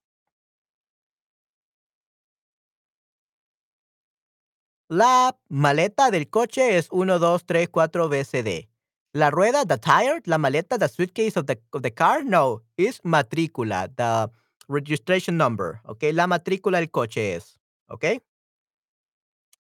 [4.92, 8.68] La maleta del coche es 1, 2, 3, 4 BCD.
[9.14, 14.30] La rueda, the tire, la maleta, the suitcase of the, car, no, es matrícula, the
[14.68, 16.12] registration number, okay?
[16.12, 18.20] La matrícula del coche es, okay?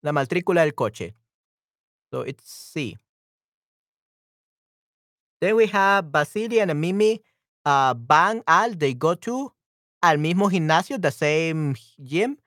[0.01, 1.15] La matrícula del coche.
[2.11, 2.97] So it's C.
[5.39, 7.21] Then we have Vasily and Mimi
[7.65, 9.53] uh, van al, they go to,
[10.03, 12.37] al mismo gimnasio, the same gym.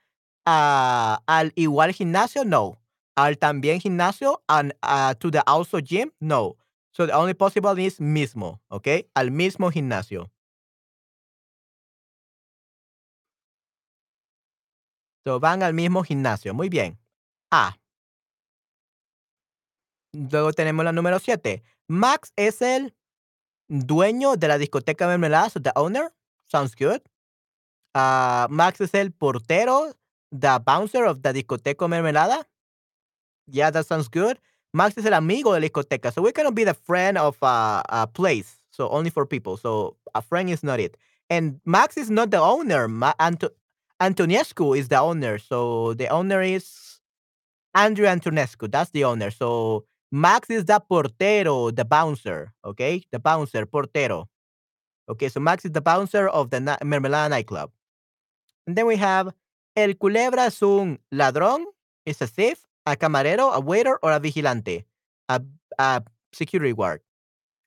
[0.46, 2.78] Uh, al igual gimnasio, no.
[3.16, 6.56] Al también gimnasio, and uh, to the also gym, no.
[6.92, 9.08] So the only possible is mismo, okay?
[9.14, 10.30] Al mismo gimnasio.
[15.24, 16.52] So van al mismo gimnasio.
[16.54, 16.98] Muy bien.
[17.50, 17.76] A.
[20.12, 21.62] Luego tenemos la número 7.
[21.88, 22.94] Max es el
[23.68, 26.12] dueño de la discoteca mermelada, so the owner.
[26.44, 27.00] Sounds good.
[27.94, 29.94] Uh, Max es el portero,
[30.34, 32.44] the bouncer of the discoteca mermelada.
[33.46, 34.38] Yeah, that sounds good.
[34.72, 36.12] Max is el amigo de la discoteca.
[36.12, 38.56] So we're going to be the friend of uh, a place.
[38.70, 39.56] So only for people.
[39.56, 40.96] So a friend is not it.
[41.30, 42.88] And Max is not the owner.
[42.88, 43.50] Ma- Anto-
[44.00, 45.38] Antonescu is the owner.
[45.38, 46.98] So the owner is
[47.74, 48.70] Andrew Antonescu.
[48.70, 49.30] That's the owner.
[49.30, 52.52] So Max is the portero, the bouncer.
[52.64, 53.04] Okay.
[53.12, 54.26] The bouncer, portero.
[55.08, 55.28] Okay.
[55.28, 57.70] So Max is the bouncer of the Mermelada nightclub.
[58.66, 59.32] And then we have
[59.76, 61.64] El Culebra es un ladrón,
[62.04, 64.86] is a thief, a camarero, a waiter, or a vigilante,
[65.28, 65.40] a,
[65.78, 67.00] a security guard.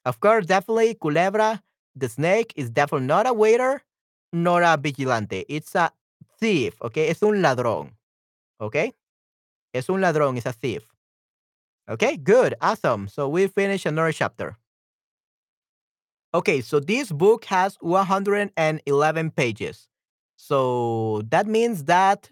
[0.06, 1.64] Of course, definitely Culebra,
[1.96, 3.84] the snake, is definitely not a waiter
[4.32, 5.46] nor a vigilante.
[5.50, 5.92] It's a
[6.40, 7.10] thief, okay?
[7.10, 7.92] Es un ladrón,
[8.62, 8.94] okay?
[9.74, 10.84] Es un ladrón, it's a thief.
[11.90, 13.08] Okay, good, awesome.
[13.08, 14.58] So we finish another chapter.
[16.34, 19.88] Okay, so this book has 111 pages.
[20.38, 22.30] So that means that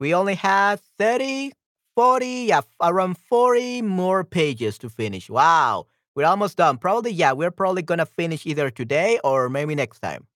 [0.00, 1.52] we only have 30,
[1.94, 5.30] 40, yeah, around 40 more pages to finish.
[5.30, 6.78] Wow, we're almost done.
[6.78, 10.26] Probably, yeah, we're probably going to finish either today or maybe next time.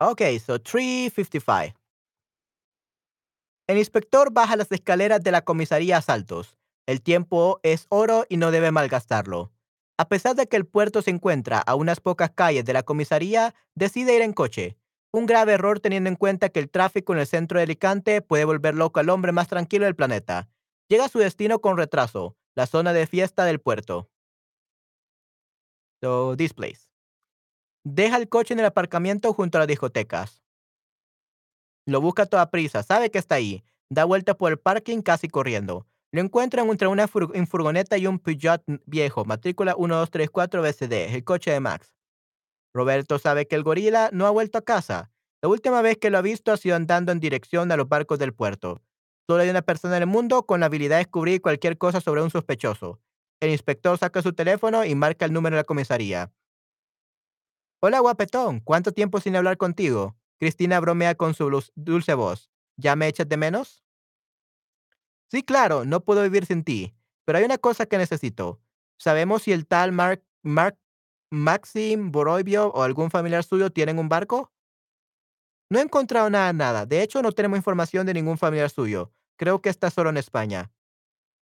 [0.00, 1.74] Okay, so 355.
[3.68, 6.56] El inspector baja las escaleras de la comisaría a saltos.
[6.86, 9.52] El tiempo es oro y no debe malgastarlo.
[9.98, 13.54] A pesar de que el puerto se encuentra a unas pocas calles de la comisaría,
[13.74, 14.78] decide ir en coche.
[15.12, 18.44] Un grave error teniendo en cuenta que el tráfico en el centro de Alicante puede
[18.44, 20.48] volver loco al hombre más tranquilo del planeta.
[20.88, 24.10] Llega a su destino con retraso, la zona de fiesta del puerto.
[26.02, 26.54] So, this.
[27.84, 30.42] Deja el coche en el aparcamiento junto a las discotecas.
[31.86, 33.64] Lo busca a toda prisa, sabe que está ahí.
[33.90, 35.86] Da vuelta por el parking casi corriendo.
[36.14, 41.60] Lo encuentran entre una furgoneta y un Peugeot viejo, matrícula 1234 BCD, el coche de
[41.60, 41.94] Max.
[42.74, 45.10] Roberto sabe que el gorila no ha vuelto a casa.
[45.40, 48.18] La última vez que lo ha visto ha sido andando en dirección a los barcos
[48.18, 48.82] del puerto.
[49.26, 52.20] Solo hay una persona en el mundo con la habilidad de descubrir cualquier cosa sobre
[52.20, 53.00] un sospechoso.
[53.40, 56.30] El inspector saca su teléfono y marca el número de la comisaría.
[57.80, 58.60] Hola, guapetón.
[58.60, 60.14] ¿Cuánto tiempo sin hablar contigo?
[60.38, 62.50] Cristina bromea con su dulce voz.
[62.76, 63.82] ¿Ya me echas de menos?
[65.32, 66.94] Sí, claro, no puedo vivir sin ti.
[67.24, 68.60] Pero hay una cosa que necesito.
[68.98, 70.78] ¿Sabemos si el tal Mark, Mark
[71.30, 74.52] Maxim Boroibio o algún familiar suyo tienen un barco?
[75.70, 76.84] No he encontrado nada, nada.
[76.84, 79.10] De hecho, no tenemos información de ningún familiar suyo.
[79.38, 80.70] Creo que está solo en España.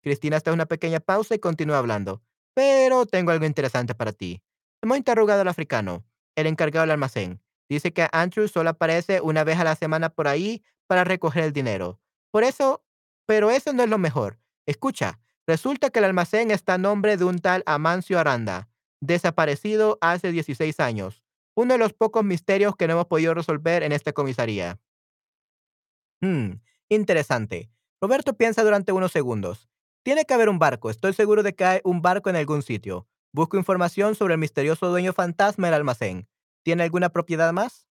[0.03, 2.21] Cristina está en una pequeña pausa y continúa hablando.
[2.53, 4.43] Pero tengo algo interesante para ti.
[4.81, 6.03] Hemos interrogado al africano,
[6.35, 7.41] el encargado del almacén.
[7.69, 11.53] Dice que Andrew solo aparece una vez a la semana por ahí para recoger el
[11.53, 12.01] dinero.
[12.31, 12.83] Por eso,
[13.27, 14.39] pero eso no es lo mejor.
[14.65, 18.69] Escucha, resulta que el almacén está a nombre de un tal Amancio Aranda,
[19.01, 21.23] desaparecido hace 16 años.
[21.55, 24.79] Uno de los pocos misterios que no hemos podido resolver en esta comisaría.
[26.21, 27.69] Hmm, interesante.
[28.01, 29.69] Roberto piensa durante unos segundos.
[30.03, 30.89] Tiene que haber un barco.
[30.89, 33.07] Estoy seguro de que hay un barco en algún sitio.
[33.33, 36.27] Busco información sobre el misterioso dueño fantasma del almacén.
[36.63, 37.87] ¿Tiene alguna propiedad más?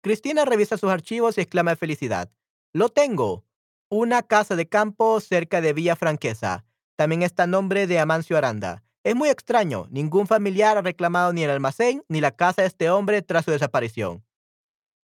[0.00, 2.32] Cristina revisa sus archivos y exclama de felicidad.
[2.72, 3.47] Lo tengo.
[3.90, 6.66] Una casa de campo cerca de Villa Franquesa.
[6.96, 8.82] También está a nombre de Amancio Aranda.
[9.02, 9.86] Es muy extraño.
[9.90, 13.50] Ningún familiar ha reclamado ni el almacén ni la casa de este hombre tras su
[13.50, 14.22] desaparición.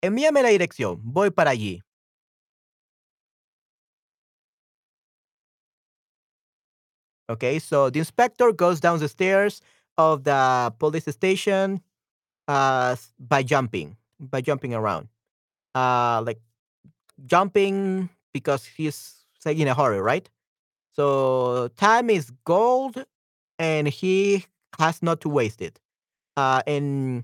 [0.01, 0.99] Envíame la dirección.
[1.01, 1.81] Voy para allí.
[7.29, 9.61] Okay, so the inspector goes down the stairs
[9.97, 11.81] of the police station
[12.49, 15.07] uh, by jumping, by jumping around,
[15.73, 16.41] uh, like
[17.25, 20.29] jumping because he's in a hurry, right?
[20.95, 23.05] So time is gold,
[23.59, 24.45] and he
[24.79, 25.79] has not to waste it.
[26.37, 27.23] Uh, and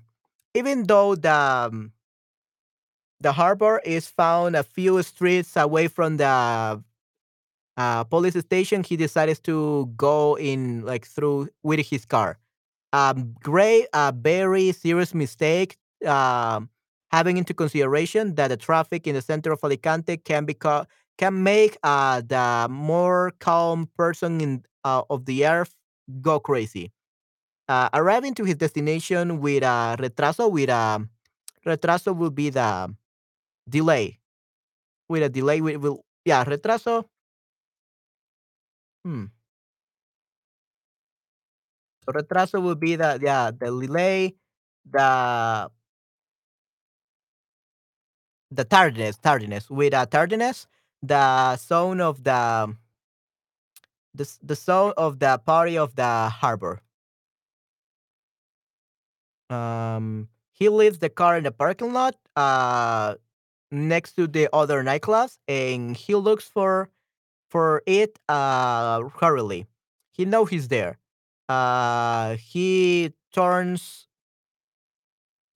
[0.55, 1.91] even though the um,
[3.19, 6.83] the harbor is found a few streets away from the
[7.77, 12.37] uh, police station, he decides to go in like through with his car.
[12.93, 15.77] Um, great, a very serious mistake.
[16.05, 16.69] Um,
[17.11, 20.85] having into consideration that the traffic in the center of Alicante can become
[21.17, 25.75] can make uh, the more calm person in uh, of the earth
[26.21, 26.91] go crazy.
[27.67, 31.07] Uh, arriving to his destination with a retraso, with a
[31.65, 32.93] retraso will be the
[33.69, 34.19] delay.
[35.09, 37.05] With a delay, we will yeah retraso.
[39.05, 39.25] Hmm.
[42.05, 44.35] So retraso will be the yeah the delay,
[44.89, 45.69] the
[48.51, 50.67] the tardiness, tardiness with a tardiness,
[51.01, 52.75] the zone of the
[54.13, 56.81] the the zone of the party of the harbor.
[59.49, 63.15] Um, he leaves the car in the parking lot, uh,
[63.71, 66.89] next to the other nightclubs, and he looks for
[67.49, 69.67] for it uh hurriedly.
[70.11, 70.99] He knows he's there.
[71.49, 74.07] Uh, he turns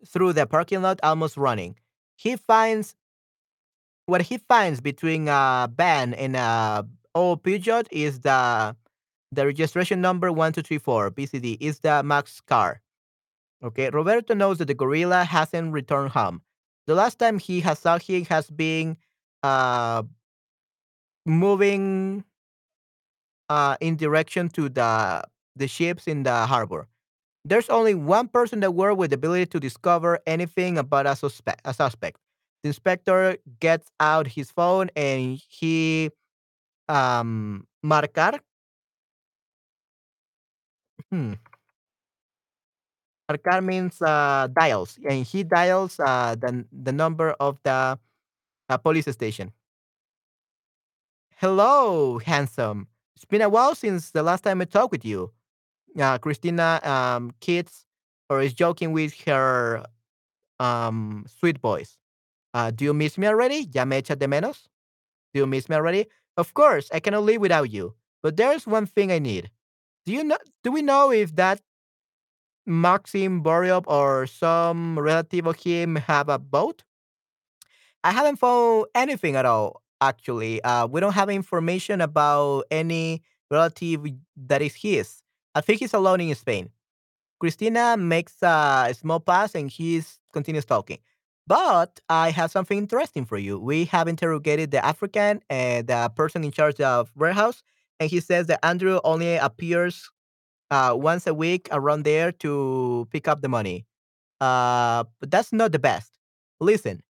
[0.06, 1.76] through the parking lot, almost running.
[2.16, 2.96] He finds
[4.06, 6.86] what he finds between a van and a
[7.16, 8.76] old Peugeot is the
[9.32, 12.82] the registration number one two three four BCD is the Max car.
[13.64, 16.42] Okay, Roberto knows that the gorilla hasn't returned home.
[16.86, 18.98] The last time he has saw him has been
[19.42, 20.04] uh
[21.26, 22.24] moving
[23.50, 25.24] uh in direction to the
[25.56, 26.88] the ships in the harbor.
[27.46, 31.16] There's only one person in the world with the ability to discover anything about a
[31.16, 31.62] suspect.
[31.66, 32.18] A suspect.
[32.64, 36.10] The inspector gets out his phone and he
[36.90, 38.40] um marcar.
[41.12, 41.34] Hmm.
[43.30, 47.98] Marcar means uh, dials, and he dials uh, the the number of the
[48.70, 49.52] uh, police station.
[51.38, 52.88] Hello, handsome.
[53.16, 55.32] It's been a while since the last time I talked with you.
[56.00, 57.86] Uh, Christina um, kids
[58.30, 59.86] or is joking with her
[60.60, 61.98] um, sweet voice.
[62.54, 63.68] Uh, do you miss me already?
[63.72, 64.68] ¿Ya me de menos?
[65.34, 66.08] Do you miss me already?
[66.38, 67.94] Of course, I cannot live without you.
[68.22, 69.50] But there's one thing I need.
[70.06, 70.38] Do you know?
[70.64, 71.62] Do we know if that
[72.66, 76.84] Maxim Boryov or some relative of him have a boat?
[78.04, 79.82] I haven't found anything at all.
[80.02, 85.23] Actually, uh, we don't have information about any relative that is his.
[85.56, 86.70] I think he's alone in Spain.
[87.40, 90.02] Christina makes a small pass and he
[90.34, 91.00] continues talking.
[91.48, 93.60] But I have something interesting for you.
[93.60, 97.64] We have interrogated the African and the person in charge of warehouse,
[98.00, 100.10] and he says that Andrew only appears
[100.72, 103.86] uh, once a week around there to pick up the money.
[104.42, 106.12] Uh, but that's not the best.
[106.60, 107.02] Listen,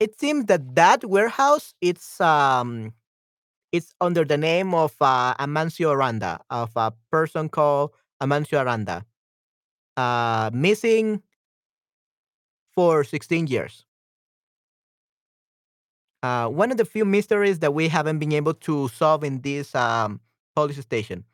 [0.00, 2.92] it seems that that warehouse it's um
[3.74, 7.90] it's under the name of uh, Amancio Aranda of a person called
[8.22, 9.04] Amancio Aranda
[9.96, 11.20] uh, missing
[12.72, 13.84] for 16 years.
[16.22, 19.74] Uh, one of the few mysteries that we haven't been able to solve in this
[19.74, 20.20] um,
[20.54, 21.24] police station.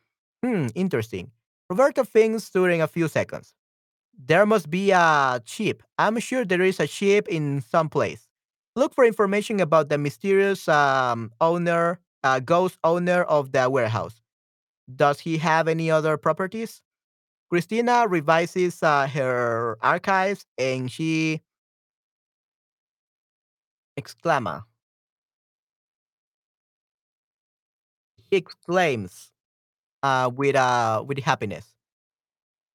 [0.43, 1.29] Hmm, interesting.
[1.69, 3.53] Roberto thinks during a few seconds.
[4.17, 5.83] There must be a ship.
[5.99, 8.27] I'm sure there is a ship in some place.
[8.75, 14.21] Look for information about the mysterious um, owner, uh, ghost owner of the warehouse.
[14.93, 16.81] Does he have any other properties?
[17.49, 21.41] Christina revises uh, her archives and she
[23.99, 24.63] exclama.
[28.31, 29.31] Exclaims
[30.03, 31.75] uh, with uh, with happiness.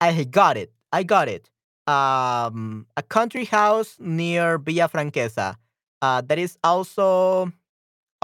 [0.01, 0.73] I got it.
[0.93, 1.51] I got it.
[1.87, 5.57] Um, a country house near Villafranqueza
[6.03, 7.53] uh, that is also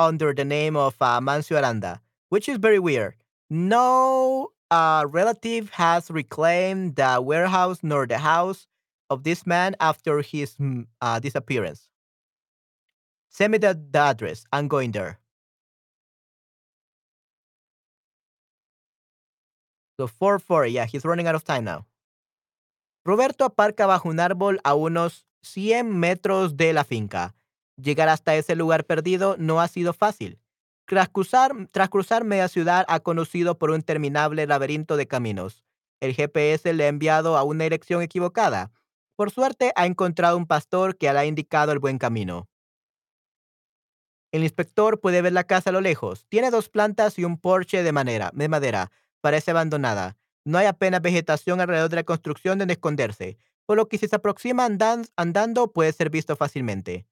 [0.02, 3.14] under the name of uh, Mancio Aranda, which is very weird.
[3.50, 8.66] No uh, relative has reclaimed the warehouse nor the house
[9.10, 11.88] of this man after his mm, uh, disappearance.
[13.28, 14.44] Send me the, the address.
[14.52, 15.18] I'm going there.
[19.98, 21.86] So 440, yeah, he's running out of time now.
[23.04, 27.34] Roberto aparca bajo un árbol a unos 100 metros de la finca.
[27.82, 30.38] Llegar hasta ese lugar perdido no ha sido fácil.
[30.86, 35.64] Tras cruzar, media ciudad ha conocido por un interminable laberinto de caminos.
[36.00, 38.70] El GPS le ha enviado a una dirección equivocada.
[39.16, 42.48] Por suerte ha encontrado un pastor que le ha indicado el buen camino.
[44.32, 46.26] El inspector puede ver la casa a lo lejos.
[46.28, 48.30] Tiene dos plantas y un porche de, madera.
[48.32, 48.90] de madera.
[49.20, 50.16] Parece abandonada.
[50.44, 54.16] No hay apenas vegetación alrededor de la construcción donde esconderse, por lo que si se
[54.16, 57.06] aproxima andan- andando puede ser visto fácilmente.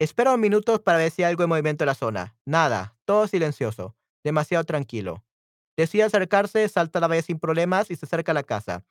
[0.00, 2.36] Espera unos minutos para ver si hay algo de movimiento en la zona.
[2.44, 5.24] Nada, todo silencioso, demasiado tranquilo.
[5.76, 8.84] Decide acercarse, salta la valla sin problemas y se acerca a la casa.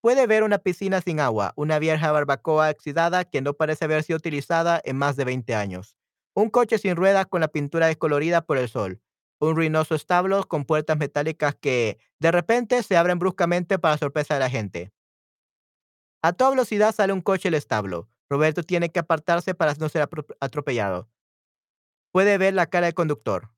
[0.00, 4.18] Puede ver una piscina sin agua, una vieja barbacoa oxidada que no parece haber sido
[4.18, 5.96] utilizada en más de 20 años,
[6.34, 9.00] un coche sin ruedas con la pintura descolorida por el sol,
[9.40, 14.40] un ruinoso establo con puertas metálicas que de repente se abren bruscamente para sorpresa de
[14.40, 14.92] la gente.
[16.22, 18.08] A toda velocidad sale un coche del establo.
[18.32, 20.08] Roberto tiene que apartarse para no ser
[20.40, 21.06] atropellado.
[22.12, 23.50] Puede ver la cara del conductor.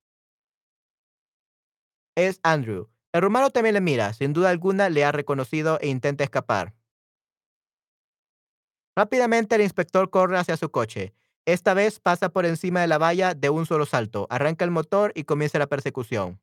[2.16, 2.90] Es Andrew.
[3.12, 4.12] El rumano también le mira.
[4.14, 6.74] Sin duda alguna le ha reconocido e intenta escapar.
[8.96, 11.14] Rápidamente el inspector corre hacia su coche.
[11.46, 15.12] Esta vez pasa por encima de la valla de un solo salto, arranca el motor
[15.14, 16.40] y comienza la persecución.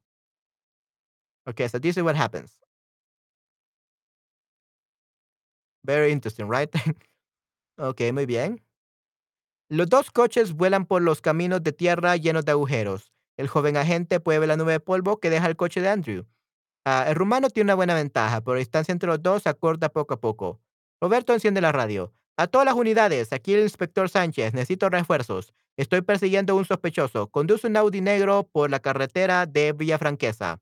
[1.46, 2.62] Okay, so this is what happens.
[5.84, 6.70] Very interesting, right?
[7.78, 8.64] ok, muy bien.
[9.70, 13.14] Los dos coches vuelan por los caminos de tierra llenos de agujeros.
[13.38, 16.26] El joven agente puede ver la nube de polvo que deja el coche de Andrew.
[16.86, 19.90] Ah, el rumano tiene una buena ventaja, pero la distancia entre los dos se acorta
[19.90, 20.60] poco a poco.
[21.00, 22.14] Roberto enciende la radio.
[22.38, 25.54] A todas las unidades, aquí el inspector Sánchez, necesito refuerzos.
[25.78, 27.30] Estoy persiguiendo a un sospechoso.
[27.30, 30.60] Conduce un Audi negro por la carretera de Villafranquesa.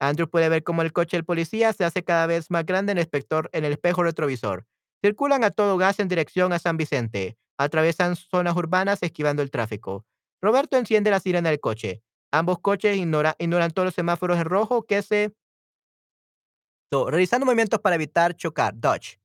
[0.00, 2.98] Andrew puede ver cómo el coche del policía se hace cada vez más grande en
[2.98, 3.08] el,
[3.52, 4.66] en el espejo retrovisor.
[5.04, 7.36] Circulan a todo gas en dirección a San Vicente.
[7.58, 10.06] Atravesan zonas urbanas esquivando el tráfico.
[10.40, 12.02] Roberto enciende la sirena del coche.
[12.32, 15.32] Ambos coches ignora- ignoran todos los semáforos en rojo que se
[16.92, 19.18] realizando movimientos para evitar chocar, dodge.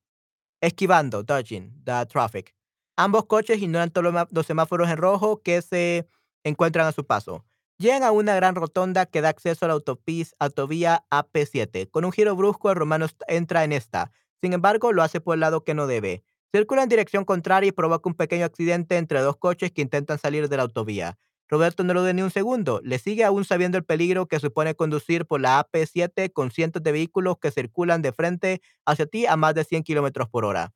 [0.62, 2.56] Esquivando, dodging, the traffic.
[2.98, 6.08] Ambos coches ignoran todos los, semáforos en rojo que se
[6.44, 7.46] encuentran a su paso.
[7.78, 11.90] Llegan a una gran rotonda que da acceso a la autopis- autovía AP7.
[11.92, 14.12] Con un giro brusco, el romano entra en esta.
[14.42, 16.24] Sin embargo, lo hace por el lado que no debe.
[16.54, 20.48] Circula en dirección contraria y provoca un pequeño accidente entre dos coches que intentan salir
[20.50, 21.18] de la autovía.
[21.50, 22.82] Roberto no lo ve ni un segundo.
[22.84, 26.92] Le sigue aún sabiendo el peligro que supone conducir por la AP7 con cientos de
[26.92, 30.74] vehículos que circulan de frente hacia ti a más de 100 kilómetros por hora.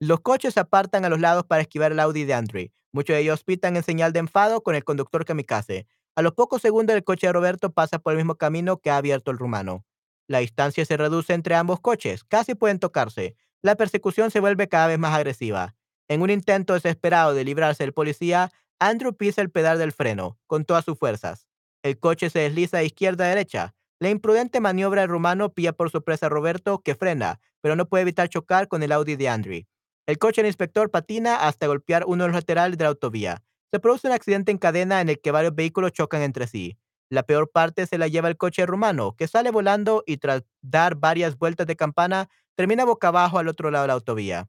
[0.00, 2.72] Los coches se apartan a los lados para esquivar el Audi de Andre.
[2.92, 5.86] Muchos de ellos pitan en señal de enfado con el conductor kamikaze.
[6.16, 8.96] A los pocos segundos, el coche de Roberto pasa por el mismo camino que ha
[8.96, 9.84] abierto el rumano.
[10.26, 13.36] La distancia se reduce entre ambos coches, casi pueden tocarse.
[13.62, 15.74] La persecución se vuelve cada vez más agresiva.
[16.08, 20.64] En un intento desesperado de librarse del policía, Andrew pisa el pedal del freno con
[20.64, 21.46] todas sus fuerzas.
[21.82, 23.74] El coche se desliza de izquierda a derecha.
[24.00, 28.02] La imprudente maniobra del rumano pilla por sorpresa a Roberto, que frena, pero no puede
[28.02, 29.62] evitar chocar con el Audi de Andrew.
[30.06, 33.42] El coche del inspector patina hasta golpear uno de los laterales de la autovía.
[33.70, 36.76] Se produce un accidente en cadena en el que varios vehículos chocan entre sí.
[37.10, 40.96] La peor parte se la lleva el coche rumano, que sale volando y tras dar
[40.96, 44.48] varias vueltas de campana, termina boca abajo al otro lado de la autovía.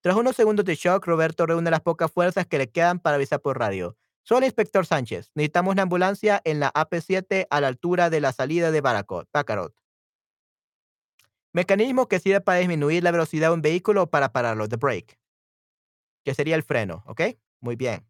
[0.00, 3.40] Tras unos segundos de shock, Roberto reúne las pocas fuerzas que le quedan para avisar
[3.40, 3.96] por radio.
[4.22, 5.30] Soy el inspector Sánchez.
[5.34, 9.74] Necesitamos una ambulancia en la AP7 a la altura de la salida de Bacarot.
[11.52, 15.18] Mecanismo que sirve para disminuir la velocidad de un vehículo para pararlo, the brake,
[16.24, 17.22] que sería el freno, ¿ok?
[17.60, 18.04] Muy bien.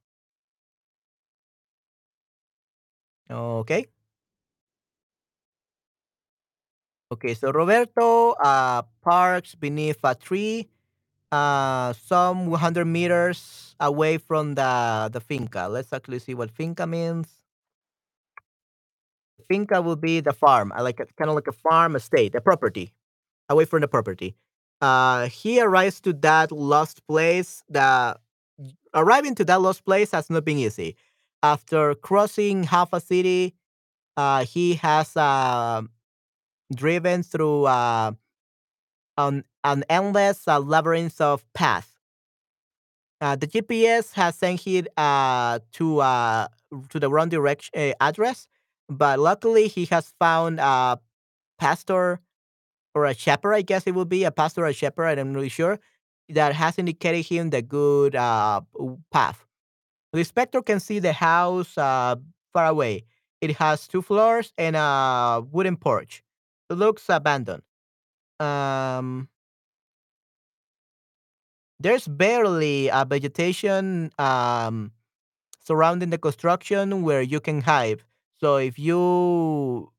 [3.30, 3.88] Ok.
[7.12, 10.68] Okay, so Roberto uh, parks beneath a tree,
[11.30, 15.68] uh, some 100 meters away from the, the finca.
[15.68, 17.44] Let's actually see what finca means.
[19.48, 22.92] finca will be the farm, uh, like kind of like a farm estate, a property,
[23.48, 24.34] away from the property.
[24.80, 27.62] Uh, he arrives to that lost place.
[27.68, 28.16] The
[28.94, 30.96] arriving to that lost place has not been easy.
[31.44, 33.54] After crossing half a city,
[34.16, 35.82] uh, he has uh,
[36.74, 38.12] driven through uh,
[39.18, 41.90] an, an endless uh, labyrinth of paths.
[43.20, 45.98] Uh, the GPS has sent him uh, to
[46.88, 48.48] to the wrong direction address,
[48.88, 50.98] but luckily he has found a
[51.58, 52.20] pastor
[52.94, 53.52] or a shepherd.
[53.52, 55.18] I guess it would be a pastor or a shepherd.
[55.18, 55.78] I'm not really sure
[56.30, 59.43] that has indicated him the good path.
[60.14, 62.14] The inspector can see the house uh,
[62.52, 63.02] far away.
[63.40, 66.22] It has two floors and a wooden porch.
[66.70, 67.64] It looks abandoned.
[68.38, 69.28] Um,
[71.80, 74.92] there's barely a vegetation um,
[75.58, 78.04] surrounding the construction where you can hide.
[78.38, 79.90] So if you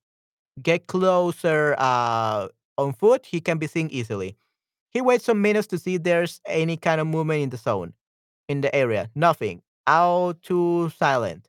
[0.62, 2.48] get closer uh,
[2.78, 4.38] on foot, he can be seen easily.
[4.92, 7.92] He waits some minutes to see if there's any kind of movement in the zone,
[8.48, 9.10] in the area.
[9.14, 9.62] Nothing.
[9.88, 11.48] All too silent.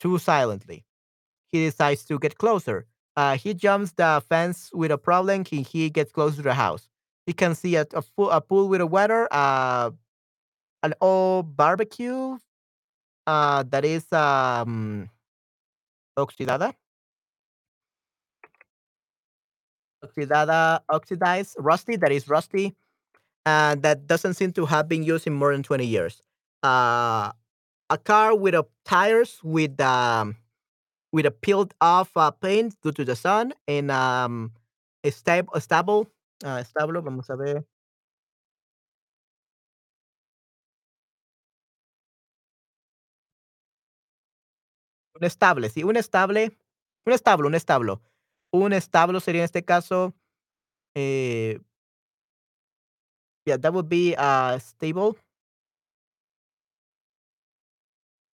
[0.00, 0.84] Too silently.
[1.50, 2.86] He decides to get closer.
[3.16, 5.44] Uh, he jumps the fence with a problem.
[5.44, 6.88] He, he gets close to the house.
[7.26, 9.90] He can see a, a, pool, a pool with a water, uh,
[10.82, 12.38] an old barbecue
[13.26, 15.10] uh, that is um,
[16.18, 16.74] oxidada,
[20.04, 22.74] oxidada, oxidized, rusty, that is rusty,
[23.44, 26.22] and that doesn't seem to have been used in more than 20 years.
[26.62, 27.32] Uh,
[27.90, 30.36] a car with a tires with um,
[31.12, 34.52] with a peeled off uh, paint due to the sun and um,
[35.04, 36.08] a, stab- a stable.
[36.44, 37.64] Uh, establo, vamos a ver.
[45.14, 46.56] Un estable, sí, un estable,
[47.04, 48.00] un establo, un establo.
[48.52, 50.14] Un establo sería en este caso,
[50.94, 51.60] eh,
[53.46, 55.16] yeah, that would be a stable.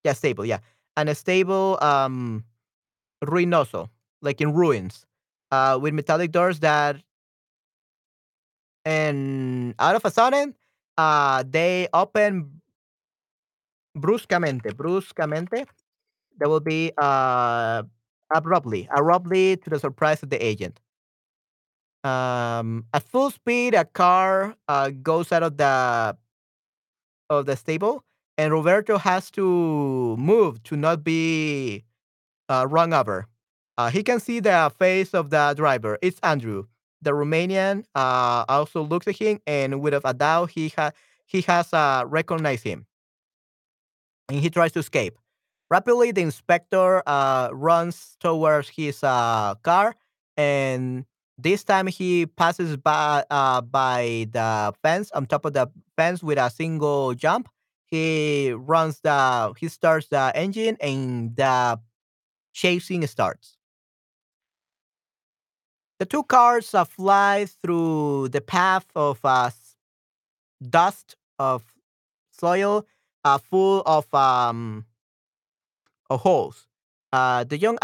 [0.04, 0.60] Yeah, stable, yeah.
[0.98, 2.44] And a stable, um,
[3.24, 3.90] ruinoso,
[4.22, 5.06] like in ruins,
[5.52, 6.98] uh, with metallic doors that,
[8.86, 10.56] and out of a sudden,
[10.98, 12.62] uh, they open
[13.98, 15.66] bruscamente, bruscamente.
[16.40, 17.84] That will be uh,
[18.34, 20.80] abruptly, abruptly to the surprise of the agent.
[22.04, 26.18] Um, at full speed, a car uh, goes out of the
[27.30, 28.04] of the stable,
[28.38, 31.84] and Roberto has to move to not be
[32.50, 33.28] uh, run over.
[33.78, 35.98] Uh, he can see the face of the driver.
[36.02, 36.66] It's Andrew.
[37.02, 40.92] The Romanian uh, also looks at him, and without a doubt, he ha-
[41.26, 42.86] he has uh, recognized him,
[44.30, 45.18] and he tries to escape.
[45.70, 49.96] Rapidly, the inspector uh, runs towards his uh, car,
[50.38, 51.06] and
[51.38, 55.68] this time he passes by uh, by the fence on top of the
[55.98, 57.50] fence with a single jump.
[57.94, 61.80] He runs the he starts the engine, and the
[62.52, 63.56] chasing starts.
[66.00, 69.52] The two cars uh, fly through the path of uh,
[70.68, 71.62] dust of
[72.32, 72.88] soil,
[73.24, 74.86] uh, full of um,
[76.10, 76.66] holes.
[77.12, 77.78] Uh, the young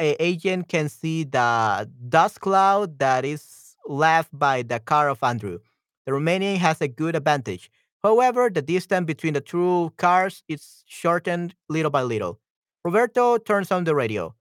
[0.00, 5.58] agent can see the dust cloud that is left by the car of Andrew.
[6.06, 7.70] The Romanian has a good advantage.
[8.02, 12.40] However, the distance between the two cars is shortened little by little.
[12.84, 14.34] Roberto turns on the radio.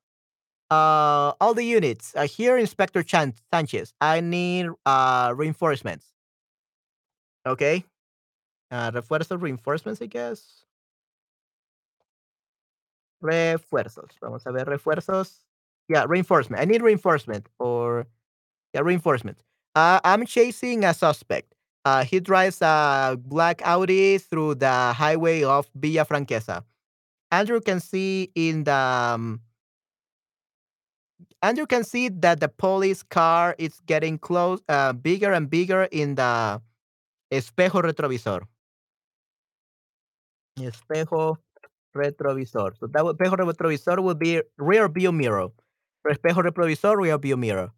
[0.71, 2.13] Uh, all the units.
[2.15, 3.93] Uh, here, Inspector Chan- Sanchez.
[4.01, 6.07] I need uh, reinforcements.
[7.45, 7.83] Okay.
[8.71, 10.63] Uh, refuerzos, reinforcements, I guess.
[13.21, 14.11] Refuerzos.
[14.21, 15.39] Vamos a ver, refuerzos.
[15.89, 16.61] Yeah, reinforcement.
[16.61, 18.07] I need reinforcement or
[18.73, 19.43] yeah, reinforcement.
[19.75, 21.53] Uh, I'm chasing a suspect.
[21.83, 26.63] Uh, he drives a black Audi through the highway of Villafranqueza.
[27.31, 29.41] Andrew can see in the um,
[31.41, 36.15] Andrew can see that the police car is getting close, uh, bigger and bigger in
[36.15, 36.61] the
[37.31, 38.43] espejo retrovisor.
[40.59, 41.37] Espejo
[41.95, 42.77] retrovisor.
[42.77, 45.49] So that would, espejo retrovisor will be rear view mirror.
[46.07, 47.71] Espejo retrovisor, rear view mirror.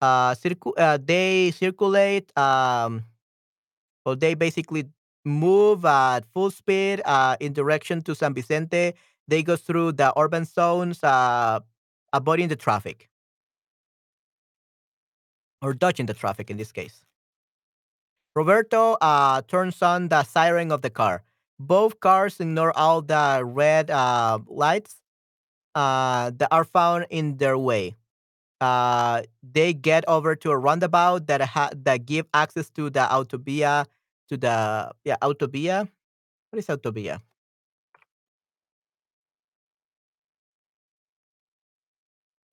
[0.00, 3.02] Uh, circu- uh, they circulate, um,
[4.14, 4.84] they basically
[5.24, 8.94] move at full speed uh, in direction to San Vicente.
[9.26, 11.60] They go through the urban zones, uh,
[12.12, 13.08] avoiding the traffic
[15.60, 17.04] or dodging the traffic in this case.
[18.34, 21.22] Roberto uh, turns on the siren of the car.
[21.58, 24.96] Both cars ignore all the red uh, lights
[25.74, 27.96] uh, that are found in their way.
[28.60, 33.86] Uh, they get over to a roundabout that ha- that give access to the autovia
[34.28, 35.88] to the yeah autovia.
[36.50, 37.20] What is autovia?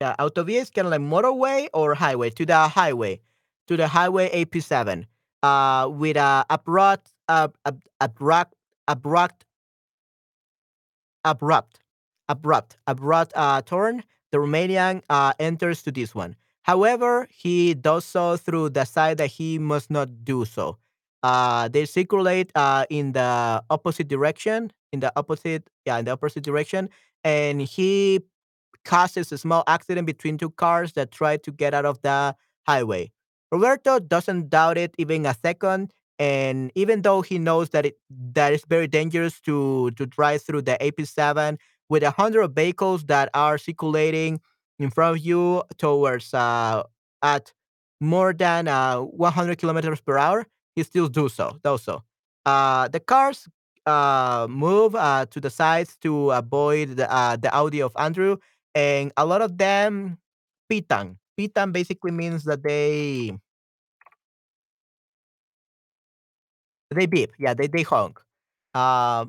[0.02, 3.22] Yeah, autovia is kind of like motorway or highway to the highway,
[3.68, 5.08] to the highway AP7.
[5.42, 7.56] Uh, with a abrupt, ab-
[8.02, 8.56] abrupt,
[8.88, 9.46] abrupt,
[11.24, 11.80] abrupt,
[12.28, 14.04] abrupt, abrupt uh, turn.
[14.32, 16.36] The Romanian uh, enters to this one.
[16.64, 20.78] However, he does so through the side that he must not do so.
[21.26, 26.44] Uh, they circulate uh, in the opposite direction, in the opposite, yeah, in the opposite
[26.44, 26.88] direction,
[27.24, 28.20] and he
[28.84, 32.36] causes a small accident between two cars that try to get out of the
[32.68, 33.12] highway.
[33.52, 37.96] Roberto doesn't doubt it even a second, and even though he knows that it
[38.34, 41.58] that it's very dangerous to to drive through the AP7
[41.90, 44.40] with a hundred vehicles that are circulating
[44.78, 46.84] in front of you towards uh
[47.24, 47.52] at
[48.00, 50.46] more than uh 100 kilometers per hour,
[50.76, 51.58] he still do so.
[51.64, 52.04] Does so.
[52.46, 53.48] Uh, the cars
[53.86, 58.38] uh move uh to the sides to avoid the uh, the Audi of Andrew
[58.74, 60.18] and a lot of them
[60.72, 61.18] pitan.
[61.40, 63.32] Pitan basically means that they
[66.92, 67.32] they beep.
[67.40, 68.20] Yeah, they they honk.
[68.74, 69.26] Uh,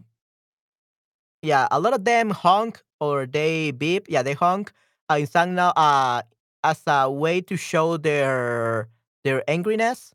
[1.42, 4.06] yeah, a lot of them honk or they beep.
[4.08, 4.72] Yeah, they honk
[5.10, 6.22] uh, in Sangna uh,
[6.64, 8.88] as a way to show their
[9.24, 10.12] their angriness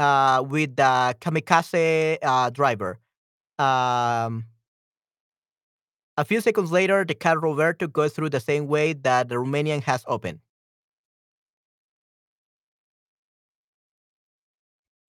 [0.00, 2.98] uh, with the kamikaze uh, driver.
[3.58, 4.46] Um,
[6.16, 9.82] a few seconds later, the car Roberto goes through the same way that the Romanian
[9.84, 10.40] has opened.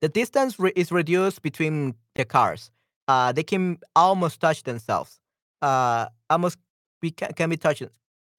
[0.01, 2.71] The distance re- is reduced between the cars.
[3.07, 5.19] Uh, they can almost touch themselves.
[5.61, 6.57] Uh, almost
[7.01, 7.83] be, ca- can be touch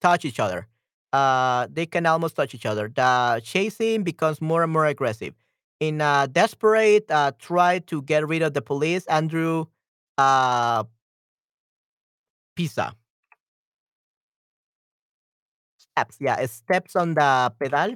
[0.01, 0.67] touch each other.
[1.13, 2.89] Uh, they can almost touch each other.
[2.93, 5.33] The chasing becomes more and more aggressive.
[5.83, 9.65] In a desperate uh, try to get rid of the police, Andrew
[10.17, 10.85] uh,
[12.55, 12.95] Pisa
[15.77, 16.17] steps.
[16.19, 17.95] Yeah, steps on the pedal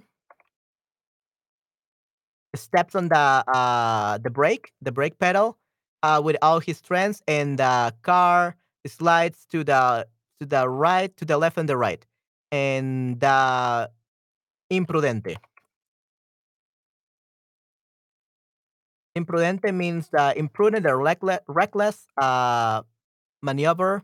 [2.55, 3.15] steps on the
[3.47, 5.57] uh the brake, the brake pedal,
[6.03, 10.07] uh, with all his strength, and the car slides to the
[10.39, 12.05] to the right, to the left, and the right,
[12.51, 13.89] and the
[14.71, 15.37] imprudente.
[19.17, 22.83] Imprudente means uh, imprudent or reckless, uh,
[23.41, 24.03] maneuver,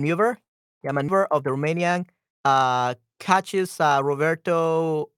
[0.00, 0.38] maneuver,
[0.82, 2.06] yeah, maneuver of the Romanian
[2.44, 5.10] uh, catches uh, Roberto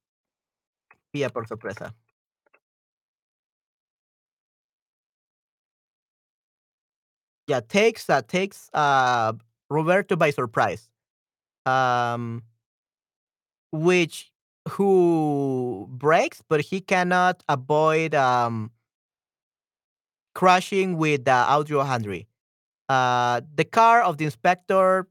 [1.15, 1.95] Villa por sorpresa.
[7.47, 9.33] Yeah, takes uh, takes uh,
[9.69, 10.89] Roberto by surprise.
[11.67, 12.43] Um,
[13.73, 14.30] which
[14.69, 18.71] who breaks, but he cannot avoid um,
[20.35, 22.27] crashing with the Audio Henry.
[22.89, 25.07] Uh, the car of the inspector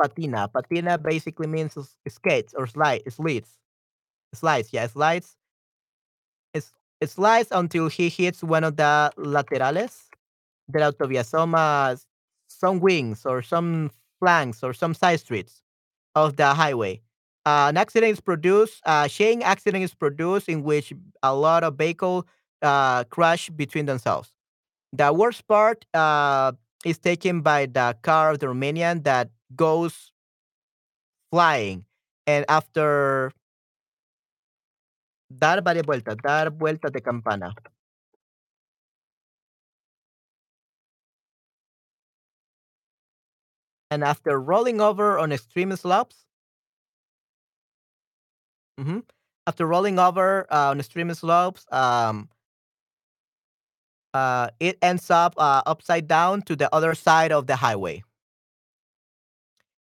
[0.00, 0.48] patina.
[0.48, 1.76] Patina basically means
[2.08, 3.58] skates or slide slides.
[4.34, 5.36] Slides, yeah, slides.
[7.02, 10.08] It slides until he hits one of the laterales
[10.70, 11.96] de la autovía, some uh,
[12.46, 13.90] some wings or some
[14.20, 15.62] flanks or some side streets
[16.14, 17.02] of the highway.
[17.44, 18.80] Uh, an accident is produced.
[18.84, 22.24] A chain accident is produced in which a lot of vehicles
[22.62, 24.32] uh, crash between themselves.
[24.92, 26.52] The worst part uh,
[26.84, 30.12] is taken by the car of the Romanian that goes
[31.30, 31.84] flying,
[32.26, 33.32] and after
[35.30, 37.54] dar varias vueltas, dar vueltas de campana,
[43.90, 46.24] and after rolling over on extreme slopes,
[48.78, 49.02] mhm,
[49.46, 52.28] after rolling over uh, on extreme slopes, um,
[54.14, 58.02] uh, it ends up uh, upside down to the other side of the highway.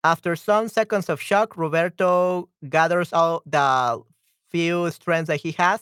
[0.05, 4.03] After some seconds of shock, Roberto gathers all the
[4.51, 5.81] few strength that he has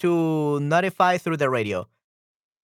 [0.00, 1.88] to notify through the radio.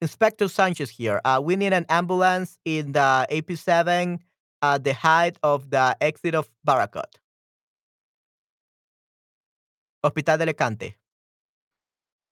[0.02, 1.20] Inspector Sanchez here.
[1.24, 4.20] Uh, we need an ambulance in the AP7
[4.62, 7.19] at the height of the exit of Bacarot.
[10.02, 10.98] Hospital de Alicante.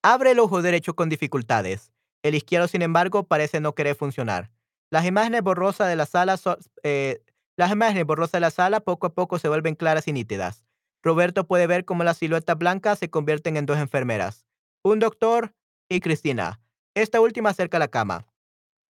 [0.03, 1.93] Abre el ojo derecho con dificultades.
[2.23, 4.51] El izquierdo, sin embargo, parece no querer funcionar.
[4.91, 6.39] Las imágenes borrosas de la sala
[6.83, 7.23] eh,
[7.59, 10.65] las imágenes borrosas de la sala poco a poco se vuelven claras y nítidas.
[11.03, 14.47] Roberto puede ver cómo las siluetas blancas se convierten en dos enfermeras,
[14.83, 15.55] un doctor
[15.89, 16.61] y Cristina.
[16.95, 18.27] Esta última acerca la cama.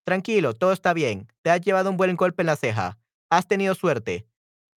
[0.05, 1.27] Tranquilo, todo está bien.
[1.43, 2.99] Te has llevado un buen golpe en la ceja.
[3.31, 4.27] Has tenido suerte.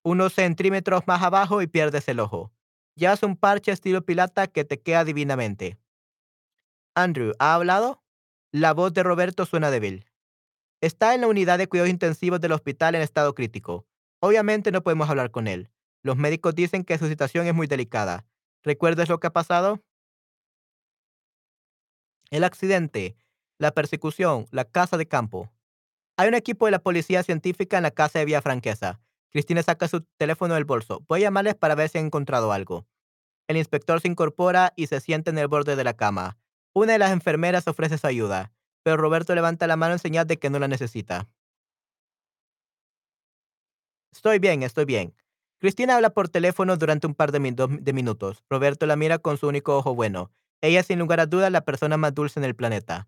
[0.03, 2.51] unos centímetros más abajo y pierdes el ojo.
[3.01, 5.79] Llevas un parche estilo pilata que te queda divinamente.
[6.93, 8.03] Andrew, ¿ha hablado?
[8.51, 10.05] La voz de Roberto suena débil.
[10.81, 13.87] Está en la unidad de cuidados intensivos del hospital en estado crítico.
[14.19, 15.71] Obviamente no podemos hablar con él.
[16.03, 18.23] Los médicos dicen que su situación es muy delicada.
[18.61, 19.81] ¿Recuerdas lo que ha pasado?
[22.29, 23.15] El accidente,
[23.57, 25.51] la persecución, la casa de campo.
[26.17, 28.99] Hay un equipo de la policía científica en la casa de Vía Franquesa.
[29.31, 31.03] Cristina saca su teléfono del bolso.
[31.07, 32.85] Voy a llamarles para ver si han encontrado algo.
[33.47, 36.37] El inspector se incorpora y se sienta en el borde de la cama.
[36.73, 38.51] Una de las enfermeras ofrece su ayuda,
[38.83, 41.27] pero Roberto levanta la mano en señal de que no la necesita.
[44.13, 45.15] Estoy bien, estoy bien.
[45.59, 48.43] Cristina habla por teléfono durante un par de, de, minutos.
[48.49, 50.31] Roberto la mira con su único ojo bueno.
[50.59, 53.07] Ella es sin lugar a dudas la persona más dulce en el planeta.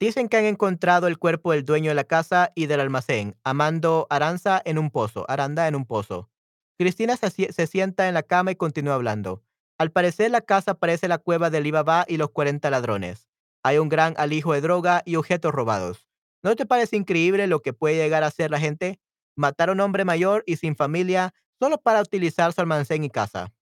[0.00, 4.06] Dicen que han encontrado el cuerpo del dueño de la casa y del almacén, Amando
[4.10, 5.24] Aranza, en un pozo.
[5.28, 6.30] Aranda en un pozo.
[6.78, 9.42] Cristina se, se sienta en la cama y continúa hablando.
[9.76, 13.28] Al parecer la casa parece la cueva del Alibaba y los 40 ladrones.
[13.64, 16.06] Hay un gran alijo de droga y objetos robados.
[16.44, 19.00] ¿No te parece increíble lo que puede llegar a ser la gente?
[19.36, 23.52] Matar a un hombre mayor y sin familia solo para utilizar su almacén y casa.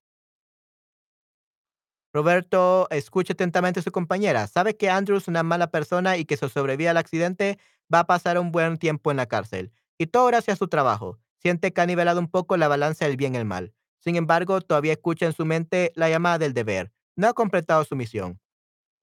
[2.17, 4.47] Roberto escucha atentamente a su compañera.
[4.47, 7.59] Sabe que Andrew es una mala persona y que si sobrevive al accidente
[7.93, 9.71] va a pasar un buen tiempo en la cárcel.
[9.99, 11.19] Y todo gracias a su trabajo.
[11.43, 13.71] Siente que ha nivelado un poco la balanza del bien y el mal.
[13.99, 16.91] Sin embargo, todavía escucha en su mente la llamada del deber.
[17.15, 18.39] No ha completado su misión.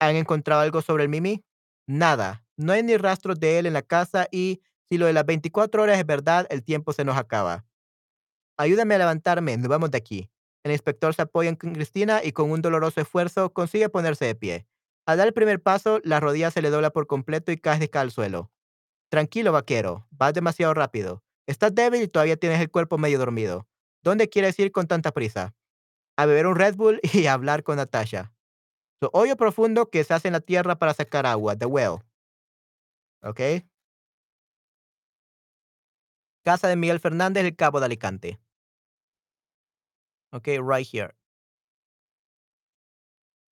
[0.01, 1.45] ¿Han encontrado algo sobre el Mimi?
[1.87, 2.45] Nada.
[2.57, 5.85] No hay ni rastros de él en la casa y si lo de las 24
[5.85, 7.65] horas es verdad, el tiempo se nos acaba.
[8.57, 10.29] Ayúdame a levantarme, nos vamos de aquí.
[10.65, 14.67] El inspector se apoya en Cristina y con un doloroso esfuerzo consigue ponerse de pie.
[15.07, 17.91] Al dar el primer paso, la rodilla se le dobla por completo y cae de
[17.93, 18.51] al suelo.
[19.11, 21.23] Tranquilo, vaquero, vas demasiado rápido.
[21.47, 23.69] Estás débil y todavía tienes el cuerpo medio dormido.
[24.03, 25.55] ¿Dónde quieres ir con tanta prisa?
[26.17, 28.33] A beber un Red Bull y a hablar con Natasha.
[29.03, 31.99] Su hoyo profundo que se hace en la tierra para sacar agua, the well.
[33.23, 33.41] ¿Ok?
[36.43, 38.41] Casa de Miguel Fernández, el Cabo de Alicante.
[40.35, 41.15] Ok, right here.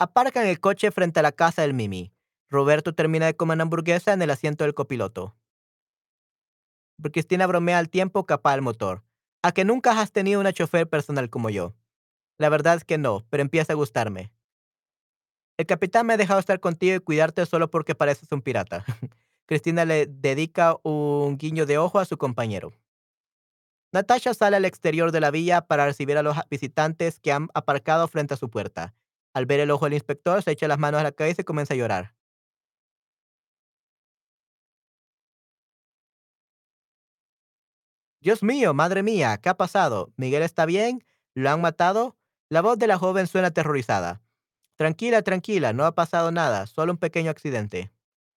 [0.01, 2.12] Aparcan el coche frente a la casa del Mimi.
[2.51, 5.37] Roberto termina de comer una hamburguesa en el asiento del copiloto.
[7.12, 9.05] Cristina bromea al tiempo apaga el motor.
[9.45, 11.76] ¿A que nunca has tenido una chofer personal como yo?
[12.37, 14.33] La verdad es que no, pero empieza a gustarme.
[15.59, 18.85] El capitán me ha dejado estar contigo y cuidarte solo porque pareces un pirata.
[19.47, 22.72] Cristina le dedica un guiño de ojo a su compañero.
[23.93, 28.09] Natasha sale al exterior de la villa para recibir a los visitantes que han aparcado
[28.09, 28.95] frente a su puerta.
[29.34, 31.74] Al ver el ojo del inspector, se echa las manos a la cabeza y comienza
[31.74, 32.14] a llorar.
[38.22, 40.12] Dios mío, madre mía, ¿qué ha pasado?
[40.16, 41.05] ¿Miguel está bien?
[41.34, 42.16] ¿Lo han matado?
[42.49, 44.22] La voz de la joven suena aterrorizada.
[44.76, 47.93] Tranquila, tranquila, no ha pasado nada, solo un pequeño accidente.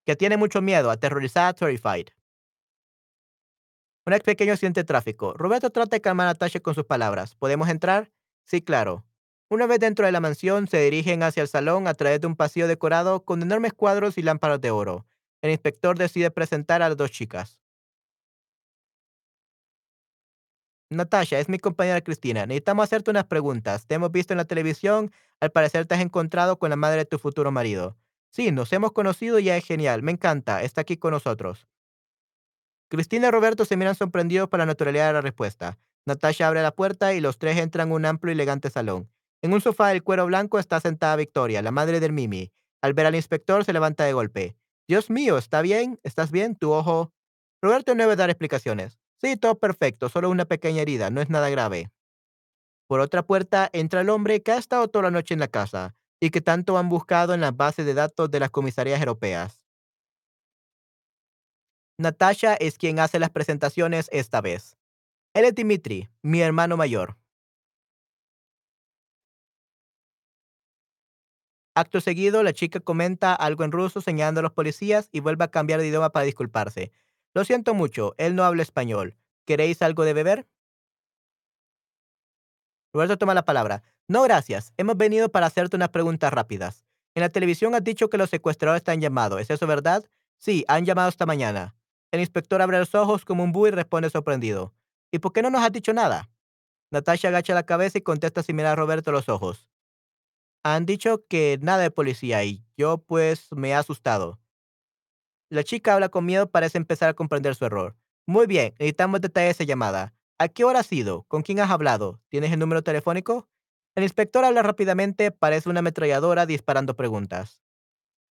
[0.06, 2.08] Que tiene mucho miedo, aterrorizada, terrified.
[4.08, 5.34] Un pequeño accidente de tráfico.
[5.34, 7.36] Roberto trata de calmar a Natasha con sus palabras.
[7.36, 8.12] ¿Podemos entrar?
[8.44, 9.04] Sí, claro.
[9.50, 12.36] Una vez dentro de la mansión, se dirigen hacia el salón a través de un
[12.36, 15.08] pasillo decorado con enormes cuadros y lámparas de oro.
[15.42, 17.60] El inspector decide presentar a las dos chicas.
[20.92, 22.46] Natasha, es mi compañera Cristina.
[22.46, 23.88] Necesitamos hacerte unas preguntas.
[23.88, 25.12] Te hemos visto en la televisión.
[25.40, 27.98] Al parecer te has encontrado con la madre de tu futuro marido.
[28.30, 30.04] Sí, nos hemos conocido y ya es genial.
[30.04, 30.62] Me encanta.
[30.62, 31.68] Está aquí con nosotros.
[32.96, 35.78] Cristina y Roberto se miran sorprendidos por la naturalidad de la respuesta.
[36.06, 39.12] Natasha abre la puerta y los tres entran en un amplio y elegante salón.
[39.42, 42.54] En un sofá de cuero blanco está sentada Victoria, la madre del Mimi.
[42.82, 44.56] Al ver al inspector se levanta de golpe.
[44.88, 46.00] Dios mío, ¿está bien?
[46.04, 46.56] ¿Estás bien?
[46.56, 47.12] Tu ojo.
[47.62, 48.98] Roberto no debe dar explicaciones.
[49.22, 51.92] Sí, todo perfecto, solo una pequeña herida, no es nada grave.
[52.88, 55.96] Por otra puerta entra el hombre que ha estado toda la noche en la casa
[56.22, 59.65] y que tanto han buscado en las bases de datos de las comisarías europeas.
[61.98, 64.76] Natasha es quien hace las presentaciones esta vez.
[65.34, 67.18] Él es Dimitri, mi hermano mayor.
[71.74, 75.52] Acto seguido, la chica comenta algo en ruso señalando a los policías y vuelve a
[75.52, 76.92] cambiar de idioma para disculparse.
[77.34, 79.18] Lo siento mucho, él no habla español.
[79.46, 80.48] ¿Queréis algo de beber?
[82.94, 83.84] Roberto toma la palabra.
[84.08, 84.74] No, gracias.
[84.78, 86.86] Hemos venido para hacerte unas preguntas rápidas.
[87.14, 89.42] En la televisión has dicho que los secuestradores están llamados.
[89.42, 90.06] ¿Es eso verdad?
[90.38, 91.76] Sí, han llamado esta mañana.
[92.16, 94.74] El inspector abre los ojos como un búho y responde sorprendido.
[95.12, 96.30] ¿Y por qué no nos has dicho nada?
[96.90, 99.70] Natasha agacha la cabeza y contesta sin mirar a Roberto los ojos.
[100.64, 104.40] Han dicho que nada de policía y yo pues me he asustado.
[105.50, 107.98] La chica habla con miedo, parece empezar a comprender su error.
[108.26, 110.16] Muy bien, necesitamos detalles de llamada.
[110.40, 111.24] ¿A qué hora has ido?
[111.24, 112.22] ¿Con quién has hablado?
[112.30, 113.50] ¿Tienes el número telefónico?
[113.94, 117.62] El inspector habla rápidamente, parece una ametralladora disparando preguntas.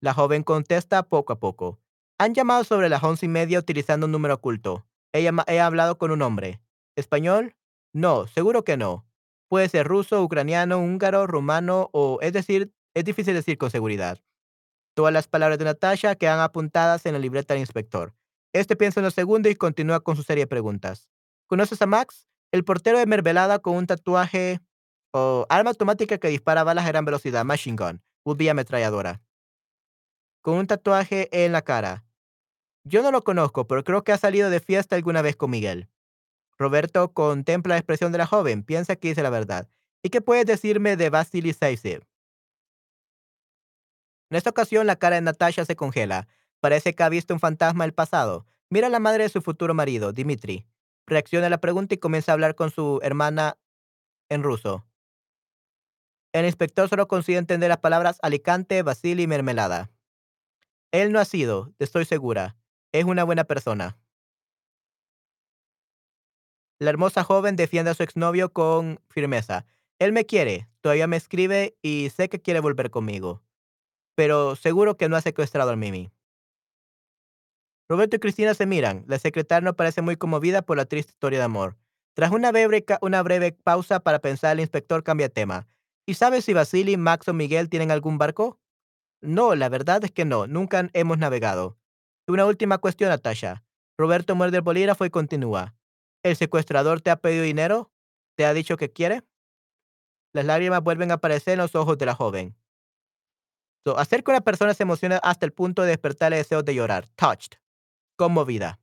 [0.00, 1.80] La joven contesta poco a poco.
[2.22, 4.86] Han llamado sobre las once y media utilizando un número oculto.
[5.12, 6.60] He, he hablado con un hombre.
[6.94, 7.56] ¿Español?
[7.92, 9.04] No, seguro que no.
[9.48, 14.20] Puede ser ruso, ucraniano, húngaro, rumano o, es decir, es difícil decir con seguridad.
[14.94, 18.14] Todas las palabras de Natasha quedan apuntadas en la libreta del inspector.
[18.52, 21.08] Este piensa en un segundo y continúa con su serie de preguntas.
[21.48, 22.28] ¿Conoces a Max?
[22.52, 24.60] El portero de mermelada con un tatuaje
[25.10, 29.20] o arma automática que dispara balas a gran velocidad, machine gun, would be ametralladora.
[30.40, 32.04] Con un tatuaje en la cara.
[32.84, 35.88] Yo no lo conozco, pero creo que ha salido de fiesta alguna vez con Miguel.
[36.58, 39.68] Roberto contempla la expresión de la joven, piensa que dice la verdad.
[40.02, 42.04] ¿Y qué puedes decirme de Vasily Zaitsev?
[44.30, 46.26] En esta ocasión, la cara de Natasha se congela.
[46.60, 48.46] Parece que ha visto un fantasma del pasado.
[48.70, 50.66] Mira a la madre de su futuro marido, Dimitri.
[51.06, 53.58] Reacciona a la pregunta y comienza a hablar con su hermana
[54.28, 54.86] en ruso.
[56.32, 59.90] El inspector solo consigue entender las palabras Alicante, Vasily y mermelada.
[60.90, 62.56] Él no ha sido, estoy segura.
[62.92, 63.98] Es una buena persona.
[66.78, 69.64] La hermosa joven defiende a su exnovio con firmeza.
[69.98, 73.42] Él me quiere, todavía me escribe y sé que quiere volver conmigo
[74.14, 76.10] pero seguro que no ha secuestrado a Mimi.
[77.88, 79.04] Roberto y Cristina se miran.
[79.06, 81.76] La secretaria no parece muy conmovida por la triste historia de amor.
[82.14, 85.66] Tras una breve, una breve pausa para pensar, el inspector cambia tema.
[86.06, 88.58] ¿Y sabes si Vasily, Max o Miguel tienen algún barco?
[89.20, 90.46] No, la verdad es que no.
[90.46, 91.78] Nunca hemos navegado.
[92.32, 93.62] Una última cuestión, Natasha.
[93.98, 95.74] Roberto muerde el bolígrafo y continúa.
[96.22, 97.92] ¿El secuestrador te ha pedido dinero?
[98.36, 99.22] ¿Te ha dicho que quiere?
[100.32, 102.56] Las lágrimas vuelven a aparecer en los ojos de la joven.
[103.98, 107.06] hacer que una persona se emocione hasta el punto de despertar el deseo de llorar.
[107.16, 107.58] Touched.
[108.16, 108.80] Conmovida.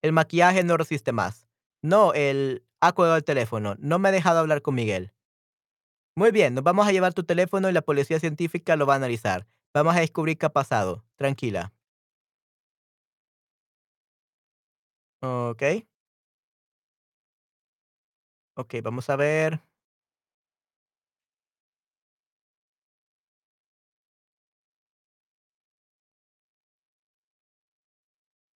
[0.00, 1.48] El maquillaje no resiste más.
[1.82, 3.74] No, el ha colgado el teléfono.
[3.80, 5.12] No me ha dejado hablar con Miguel.
[6.14, 8.98] Muy bien, nos vamos a llevar tu teléfono y la policía científica lo va a
[8.98, 9.48] analizar.
[9.74, 11.02] Vamos a descubrir qué ha pasado.
[11.16, 11.72] Tranquila.
[15.22, 15.62] Ok.
[18.56, 19.60] Ok, vamos a ver.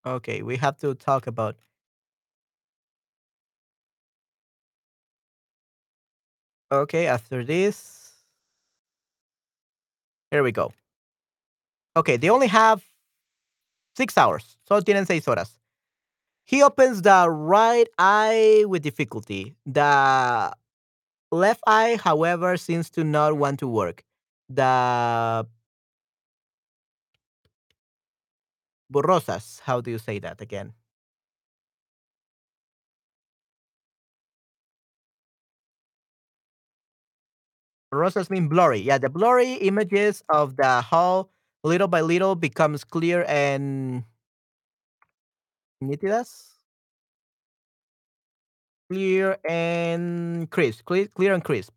[0.06, 1.56] Okay, we have to talk about
[6.70, 8.06] Okay, after this
[10.30, 10.72] Here we go.
[11.96, 12.84] Okay, they only have
[13.96, 14.58] 6 hours.
[14.68, 15.58] Solo tienen 6 horas.
[16.44, 19.56] He opens the right eye with difficulty.
[19.66, 20.52] The
[21.32, 24.04] left eye, however, seems to not want to work.
[24.48, 25.46] The
[28.92, 30.72] borrosas, how do you say that again?
[37.92, 38.80] Rosas mean blurry.
[38.80, 41.30] Yeah, the blurry images of the hull
[41.66, 44.04] little by little becomes clear and
[45.82, 46.54] nítidas.
[48.90, 50.84] Clear and crisp.
[50.84, 51.72] Clear, clear and crisp.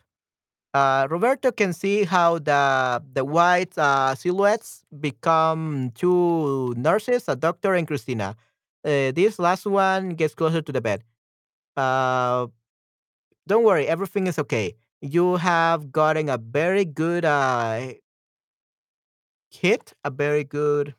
[0.74, 7.74] Uh, Roberto can see how the the white uh, silhouettes become two nurses, a doctor
[7.74, 8.38] and Christina.
[8.86, 11.02] Uh, this last one gets closer to the bed.
[11.76, 12.48] Uh,
[13.48, 17.94] don't worry, everything is okay you have gotten a very good uh,
[19.50, 20.96] hit, a very good,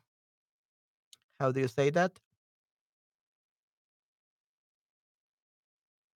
[1.39, 2.11] how do you say that?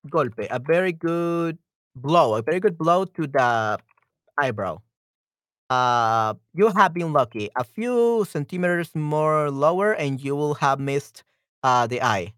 [0.08, 1.58] Golpe, a very good
[1.96, 3.80] blow, a very good blow to the
[4.38, 4.82] eyebrow.
[5.70, 7.50] Uh, you have been lucky.
[7.56, 11.24] A few centimeters more lower, and you will have missed
[11.64, 12.34] uh, the eye.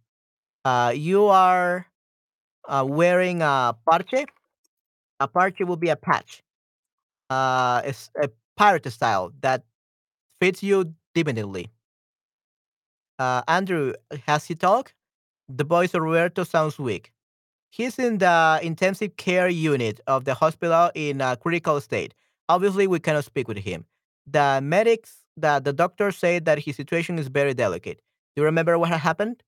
[0.64, 1.88] Uh, you are
[2.70, 4.26] uh, wearing a parche.
[5.20, 6.42] A parche will be a patch.
[7.30, 9.64] Uh, it's a pirate style that
[10.40, 11.72] fits you divinely.
[13.20, 13.94] Uh, Andrew,
[14.28, 14.94] has he talked?
[15.50, 17.12] The voice of Roberto sounds weak.
[17.70, 22.14] He's in the intensive care unit of the hospital in a critical state.
[22.50, 23.86] Obviously, we cannot speak with him.
[24.26, 28.02] The medics, the, the doctors said that his situation is very delicate.
[28.36, 29.44] Do you remember what happened?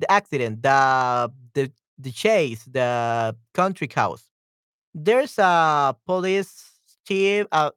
[0.00, 4.24] The accident, the the the chase, the country house.
[4.94, 6.72] There's a police
[7.06, 7.70] chief, uh,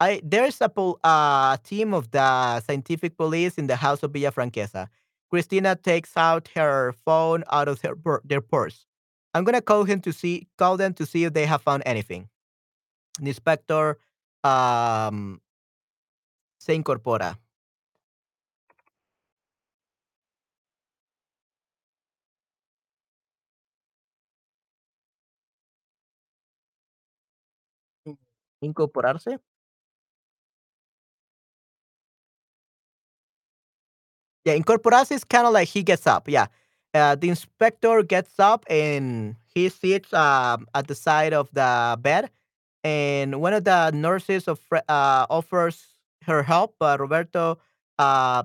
[0.00, 4.88] I there's a pol- uh, team of the scientific police in the house of Villafranqueza.
[5.30, 8.86] Cristina takes out her phone out of her their purse.
[9.34, 12.28] I'm gonna call him to see call them to see if they have found anything.
[13.20, 13.98] The inspector
[14.44, 15.40] um,
[16.58, 17.38] se incorpora.
[28.60, 29.38] Incorporarse.
[34.44, 36.46] Yeah, incorporarse is kinda like he gets up, yeah.
[36.92, 42.30] Uh, the inspector gets up and he sits, um, at the side of the bed,
[42.84, 45.86] and one of the nurses of uh, offers
[46.24, 47.58] her help, but Roberto,
[47.98, 48.44] uh,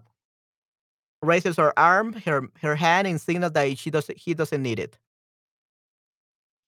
[1.22, 4.98] raises her arm, her her hand and signals that she doesn't he doesn't need it.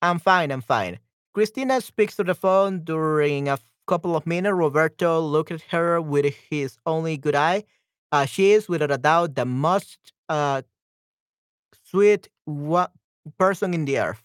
[0.01, 0.99] I'm fine, I'm fine.
[1.33, 4.53] Christina speaks to the phone during a couple of minutes.
[4.53, 7.63] Roberto looks at her with his only good eye.
[8.11, 10.61] Uh, she is, without a doubt, the most uh,
[11.83, 12.87] sweet wa-
[13.37, 14.23] person in the earth.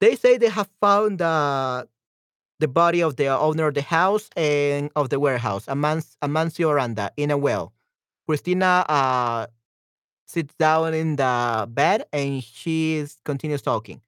[0.00, 1.84] They say they have found uh,
[2.60, 7.30] the body of the owner of the house and of the warehouse, Amancio Aranda, in
[7.30, 7.72] a well.
[8.26, 9.46] Christina uh,
[10.26, 14.00] sits down in the bed and she is- continues talking.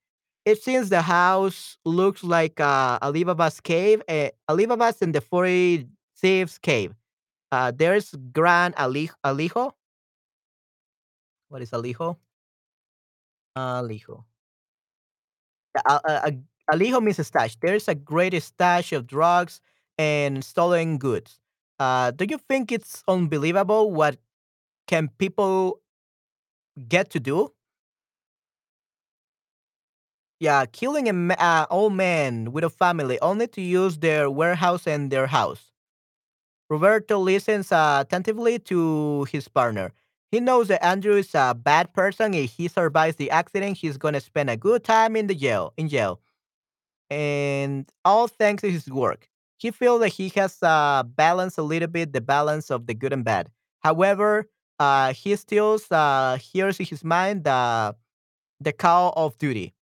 [0.45, 6.59] It seems the house looks like uh, Alibaba's cave, uh, Alibaba's and the 40 Thieves
[6.59, 6.95] cave.
[7.51, 9.73] Uh, there's Grand Ali- Alijo.
[11.49, 12.19] What is Alijo?
[13.55, 14.25] Alijo.
[15.87, 16.31] Uh, uh,
[16.73, 17.57] Alijo means a stash.
[17.61, 19.61] There's a great stash of drugs
[19.97, 21.39] and stolen goods.
[21.79, 24.17] Uh, do you think it's unbelievable what
[24.89, 25.81] can people
[26.89, 27.53] get to do?
[30.41, 35.11] Yeah, killing an uh, old man with a family only to use their warehouse and
[35.11, 35.68] their house.
[36.71, 39.93] Roberto listens uh, attentively to his partner.
[40.31, 42.35] He knows that Andrew is a bad person.
[42.35, 45.73] If he survives the accident, he's gonna spend a good time in the jail.
[45.79, 46.21] In jail,
[47.11, 49.29] and all thanks to his work.
[49.59, 53.13] He feels that he has uh, balanced a little bit the balance of the good
[53.13, 53.51] and bad.
[53.81, 54.49] However,
[54.79, 57.97] uh, he still uh, hears in his mind the
[58.61, 59.75] the call of duty.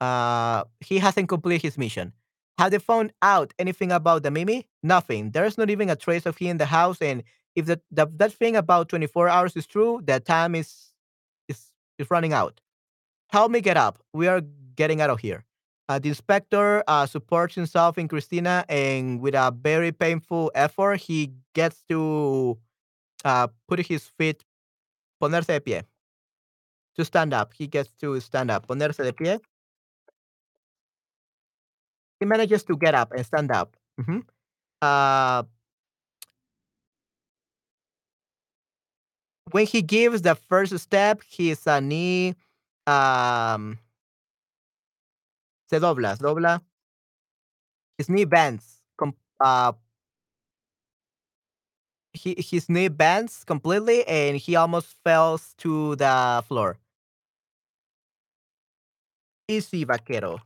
[0.00, 2.12] Uh, he hasn't completed his mission.
[2.58, 4.68] Have they found out anything about the Mimi?
[4.82, 5.30] Nothing.
[5.30, 7.00] There's not even a trace of him in the house.
[7.00, 7.22] And
[7.54, 10.92] if that that, that thing about 24 hours is true, that time is
[11.48, 12.60] is is running out.
[13.30, 13.98] Help me get up.
[14.12, 14.42] We are
[14.76, 15.44] getting out of here.
[15.88, 21.32] Uh, the inspector uh, supports himself in Christina, and with a very painful effort, he
[21.54, 22.56] gets to
[23.24, 24.44] uh, put his feet,
[25.20, 25.82] ponerse de pie,
[26.96, 27.52] to stand up.
[27.52, 29.40] He gets to stand up, ponerse de pie.
[32.22, 33.76] He manages to get up and stand up.
[34.00, 34.22] Mhm.
[34.80, 35.42] Uh,
[39.50, 42.34] when he gives the first step, his uh, knee
[42.86, 43.78] um,
[45.70, 46.62] se dobla, se dobla.
[47.98, 48.80] His knee bends.
[48.98, 49.72] Com- uh,
[52.12, 56.78] he, his knee bends completely, and he almost falls to the floor.
[59.48, 60.40] Easy, vaquero.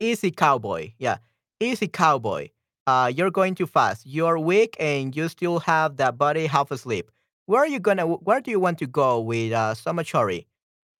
[0.00, 0.92] Easy, cowboy.
[0.98, 1.18] Yeah,
[1.60, 2.50] easy, cowboy.
[2.86, 4.06] Uh, you're going too fast.
[4.06, 7.10] You're weak, and you still have that body half asleep.
[7.46, 8.06] Where are you gonna?
[8.06, 10.46] Where do you want to go with uh, so much hurry?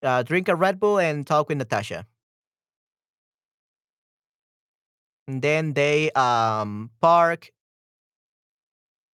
[0.03, 2.07] Uh, drink a Red Bull and talk with Natasha.
[5.29, 7.51] And then they um park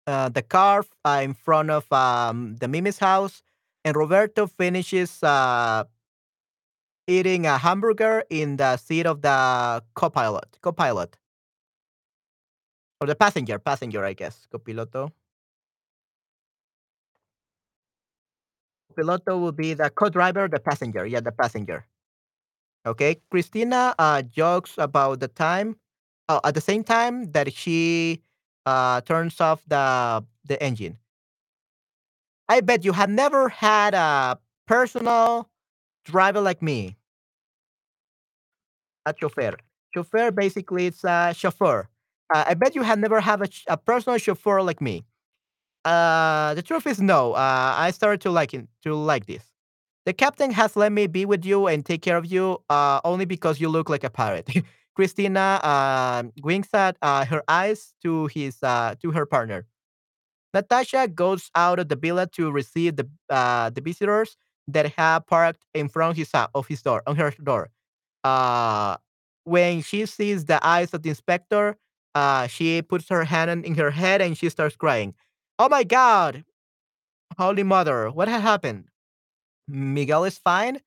[0.07, 3.43] uh, the car uh, in front of um, the Mimi's house,
[3.85, 5.85] and Roberto finishes uh,
[7.07, 11.17] eating a hamburger in the seat of the co-pilot, co-pilot,
[13.01, 15.11] or the passenger, passenger, I guess, copiloto.
[18.97, 21.87] Piloto will be the co-driver, the passenger, yeah, the passenger.
[22.87, 25.77] Okay, Christina uh, jokes about the time,
[26.29, 28.23] uh, at the same time that she
[28.67, 30.99] uh, turns off the the engine.
[32.49, 35.49] I bet you have never had a personal
[36.05, 36.97] driver like me,
[39.07, 39.57] a chauffeur.
[39.95, 41.89] Chauffeur basically it's a chauffeur.
[42.35, 45.05] Uh, I bet you have never had a, a personal chauffeur like me.
[45.85, 47.33] Uh, the truth is no.
[47.35, 49.45] Uh, I started to like it, to like this.
[50.07, 53.25] The captain has let me be with you and take care of you uh, only
[53.25, 54.49] because you look like a pirate.
[54.97, 59.67] Christina uh, winks at uh, her eyes to his uh, to her partner.
[60.55, 64.37] Natasha goes out of the villa to receive the uh, the visitors
[64.69, 67.71] that have parked in front of his, hou- of his door on her door.
[68.25, 68.97] Uh,
[69.45, 71.77] when she sees the eyes of the inspector,
[72.15, 75.15] uh, she puts her hand in her head and she starts crying.
[75.59, 76.45] Oh my God!
[77.39, 78.11] Holy Mother!
[78.11, 78.89] What had happened?
[79.69, 80.81] Miguel is fine.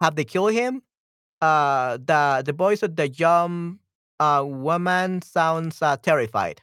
[0.00, 0.82] Have they killed him?
[1.40, 3.78] Uh, the the voice of the young
[4.20, 6.62] uh, woman sounds uh, terrified.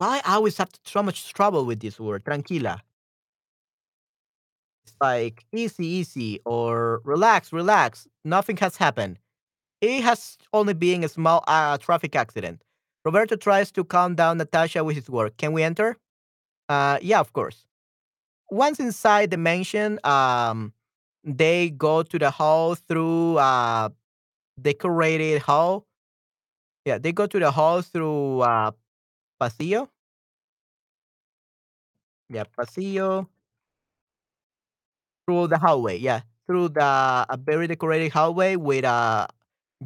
[0.00, 2.82] Why I always have so much trouble with this word, tranquila.
[4.84, 8.08] It's like easy, easy, or relax, relax.
[8.24, 9.18] Nothing has happened.
[9.82, 12.62] It has only been a small uh, traffic accident.
[13.04, 15.36] Roberto tries to calm down Natasha with his work.
[15.36, 15.98] Can we enter?
[16.68, 17.66] Uh, yeah, of course.
[18.50, 20.72] Once inside the mansion, um,
[21.24, 23.92] they go to the hall through a
[24.60, 25.86] decorated hall.
[26.86, 28.70] Yeah, they go to the hall through uh,
[29.40, 29.88] pasillo.
[32.28, 33.28] Yeah, pasillo
[35.26, 35.96] through the hallway.
[35.98, 36.82] Yeah, through the
[37.28, 39.28] a very decorated hallway with a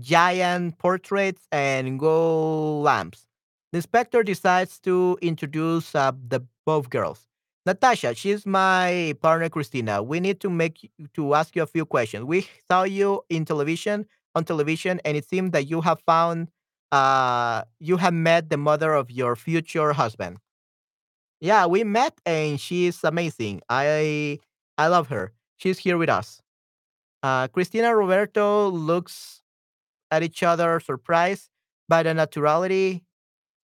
[0.01, 3.27] giant portraits and gold lamps.
[3.73, 7.27] The inspector decides to introduce uh, the both girls.
[7.67, 10.03] Natasha, she's my partner Christina.
[10.03, 12.25] We need to make to ask you a few questions.
[12.25, 16.49] We saw you in television on television, and it seems that you have found
[16.95, 20.39] uh you have met the mother of your future husband.
[21.41, 23.63] Yeah, we met, and she's amazing.
[23.69, 24.39] I
[24.79, 25.33] I love her.
[25.59, 26.41] She's here with us.
[27.23, 29.43] Uh, Christina Roberto looks
[30.11, 31.49] at each other, surprised
[31.89, 33.03] by the naturality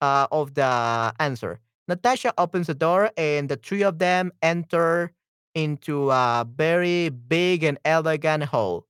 [0.01, 1.61] uh, of the answer.
[1.89, 5.13] Natasha opens the door, and the three of them enter
[5.55, 8.87] into a very big and elegant hall.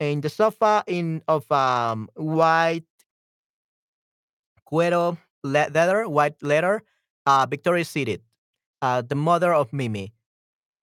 [0.00, 2.84] In the sofa in of um, white
[4.72, 6.82] cuero le- leather, white leather,
[7.26, 8.22] uh, Victoria is seated,
[8.82, 10.12] uh, the mother of Mimi.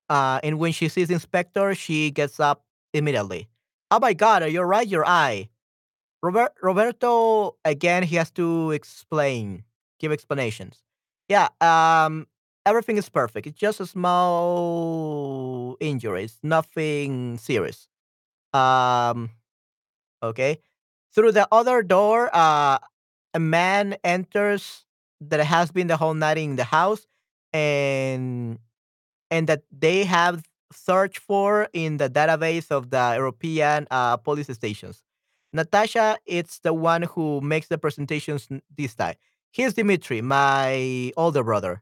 [0.09, 3.47] Uh, and when she sees Inspector, she gets up immediately.
[3.91, 5.49] Oh my God, you're right, your eye.
[6.23, 9.63] Robert Roberto again he has to explain,
[9.99, 10.81] give explanations.
[11.29, 12.27] Yeah, um
[12.65, 13.47] everything is perfect.
[13.47, 16.23] It's just a small injury.
[16.25, 17.87] It's nothing serious.
[18.53, 19.31] Um
[20.23, 20.59] okay.
[21.13, 22.79] Through the other door, uh
[23.33, 24.85] a man enters
[25.21, 27.07] that has been the whole night in the house
[27.53, 28.59] and
[29.29, 35.01] and that they have searched for in the database of the European uh, police stations.
[35.53, 39.15] Natasha it's the one who makes the presentations this time.
[39.51, 41.81] Here's Dimitri, my older brother.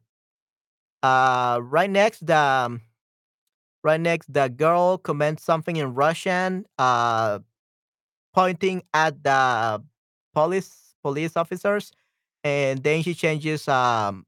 [1.03, 2.81] Uh, right next, the um,
[3.83, 7.39] right next, the girl comments something in Russian, uh,
[8.33, 9.83] pointing at the
[10.33, 11.91] police police officers,
[12.43, 14.25] and then she changes um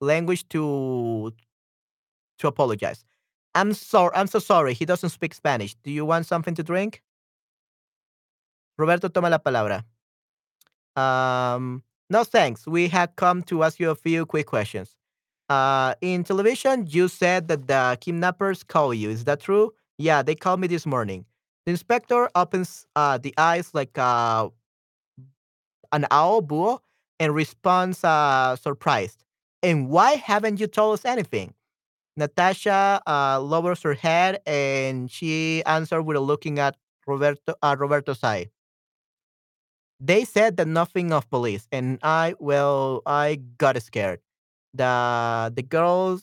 [0.00, 1.32] language to
[2.38, 3.04] to apologize.
[3.54, 4.12] I'm sorry.
[4.14, 4.72] I'm so sorry.
[4.74, 5.74] He doesn't speak Spanish.
[5.84, 7.02] Do you want something to drink?
[8.78, 9.84] Roberto toma la palabra.
[10.96, 12.66] Um, no thanks.
[12.66, 14.96] We had come to ask you a few quick questions.
[15.48, 19.10] Uh, in television, you said that the kidnappers call you.
[19.10, 19.72] Is that true?
[19.98, 21.26] Yeah, they called me this morning.
[21.66, 24.48] The inspector opens uh, the eyes like uh,
[25.92, 26.82] an owl bull
[27.20, 29.24] and responds uh, surprised.
[29.62, 31.54] And why haven't you told us anything?
[32.16, 38.50] Natasha uh, lowers her head and she answered with looking at Roberto uh, Roberto's eye.
[40.00, 44.20] They said that nothing of police, and I well, I got scared.
[44.74, 46.20] The the girl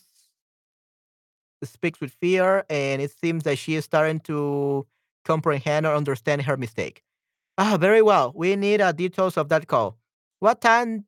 [1.64, 4.86] speaks with fear, and it seems that she is starting to
[5.26, 7.04] comprehend or understand her mistake.
[7.60, 8.32] Ah, very well.
[8.36, 9.98] We need uh, details of that call.
[10.40, 11.06] What time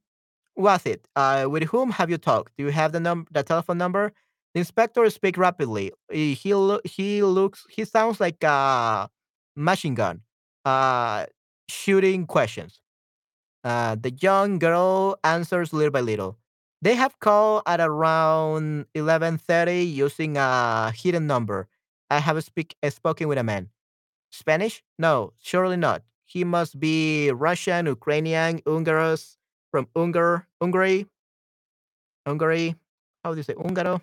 [0.57, 1.07] was it?
[1.15, 2.53] Uh, with whom have you talked?
[2.57, 4.13] Do you have the num the telephone number?
[4.55, 5.91] The inspector speaks rapidly.
[6.11, 9.09] He he, loo- he looks he sounds like a
[9.55, 10.21] machine gun,
[10.65, 11.27] uh,
[11.69, 12.81] shooting questions.
[13.63, 16.37] Uh, the young girl answers little by little.
[16.81, 21.67] They have called at around 11:30 using a hidden number.
[22.09, 23.69] I have speak, spoken with a man.
[24.31, 24.83] Spanish?
[24.99, 26.03] No, surely not.
[26.31, 29.35] He must be Russian, Ukrainian, Ungarus
[29.69, 31.05] from Ungar, Hungary,
[32.25, 32.75] Hungary.
[33.21, 33.99] How do you say Ungaro?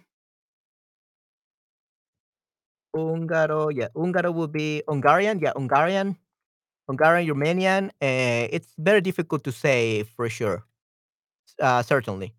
[2.95, 6.19] Ungaro, yeah, Ungaro would be Hungarian, yeah, Hungarian,
[6.87, 7.89] Hungarian, Romanian.
[8.03, 10.65] Uh, it's very difficult to say for sure.
[11.59, 12.35] Uh, certainly.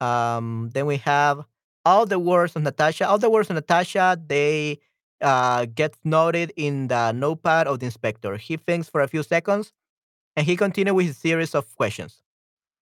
[0.00, 1.44] Um, then we have
[1.84, 3.08] all the words of Natasha.
[3.08, 4.78] All the words of Natasha, they
[5.22, 8.36] uh, get noted in the notepad of the inspector.
[8.36, 9.72] He thinks for a few seconds
[10.36, 12.22] and he continues with his series of questions.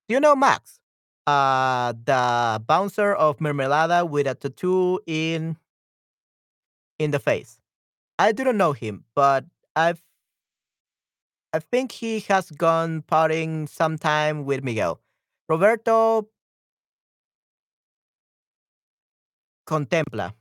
[0.08, 0.80] Do you know Max?
[1.26, 5.56] Uh, the bouncer of Mermelada with a tattoo in
[6.98, 7.60] in the face.
[8.18, 9.44] I do not know him, but
[9.76, 10.02] I've
[11.52, 15.00] I think he has gone partying sometime with Miguel.
[15.48, 16.28] Roberto
[19.66, 20.34] contempla.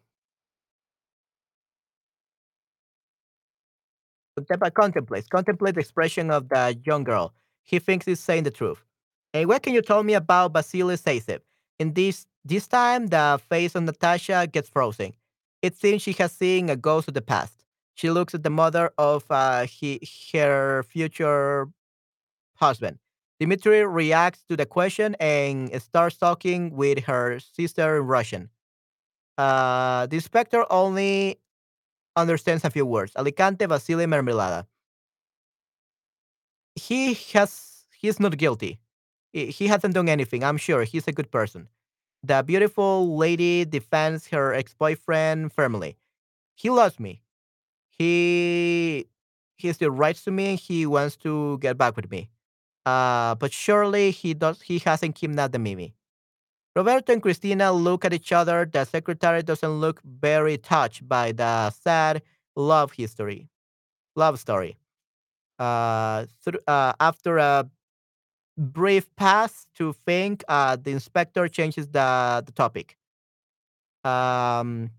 [4.73, 5.27] Contemplates.
[5.27, 7.33] Contemplate the expression of the young girl.
[7.63, 8.83] He thinks he's saying the truth.
[9.33, 11.39] And what can you tell me about Vasily Zaitsev?
[11.77, 15.13] In this this time, the face of Natasha gets frozen.
[15.61, 17.65] It seems she has seen a ghost of the past.
[17.95, 19.99] She looks at the mother of uh, he,
[20.33, 21.67] her future
[22.55, 22.97] husband.
[23.39, 28.49] Dimitri reacts to the question and starts talking with her sister in Russian.
[29.37, 31.39] Uh, the inspector only
[32.19, 33.13] understands a few words.
[33.15, 34.65] Alicante, Vasily, Mermelada.
[36.75, 38.79] He has, he's not guilty.
[39.33, 40.43] He he hasn't done anything.
[40.43, 41.67] I'm sure he's a good person.
[42.23, 45.97] The beautiful lady defends her ex-boyfriend firmly.
[46.55, 47.21] He loves me.
[47.89, 49.07] He
[49.57, 50.55] he still writes to me.
[50.55, 52.29] He wants to get back with me.
[52.85, 54.61] Uh, but surely he does.
[54.61, 55.95] He hasn't kidnapped the Mimi.
[56.80, 58.65] Roberto and Cristina look at each other.
[58.65, 62.22] The secretary doesn't look very touched by the sad
[62.56, 63.49] love history,
[64.15, 64.77] love story.
[65.60, 67.69] Uh, thr- uh, after a
[68.57, 72.95] brief pass to think, uh, the inspector changes the, the topic.
[74.06, 74.91] Um,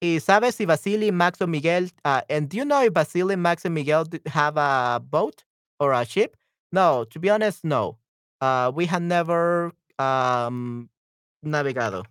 [0.00, 3.66] y sabes si Vasily, Max, or Miguel, uh, and do you know if Vasily, Max,
[3.66, 5.44] and Miguel have a boat
[5.80, 6.34] or a ship?
[6.72, 7.98] No, to be honest, no.
[8.40, 10.88] Uh, we have never um,
[11.44, 12.04] navegado.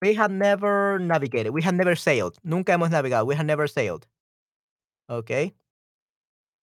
[0.00, 1.52] We have never navigated.
[1.52, 2.36] We have never sailed.
[2.42, 3.26] Nunca hemos navegado.
[3.26, 4.06] We have never sailed.
[5.08, 5.52] Okay.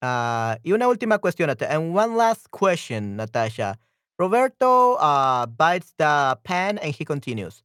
[0.02, 3.78] Uh, y una última cuestión, and one last question, Natasha.
[4.18, 7.64] Roberto uh, bites the pen and he continues.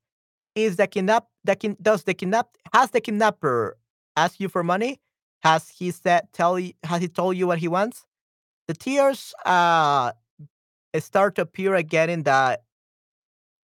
[0.54, 3.76] Is the kidnap the kin, does the kidnap has the kidnapper
[4.16, 5.00] asked you for money?
[5.42, 8.04] Has he said tell has he told you what he wants?
[8.68, 10.12] The tears uh
[11.00, 12.60] start to appear again in the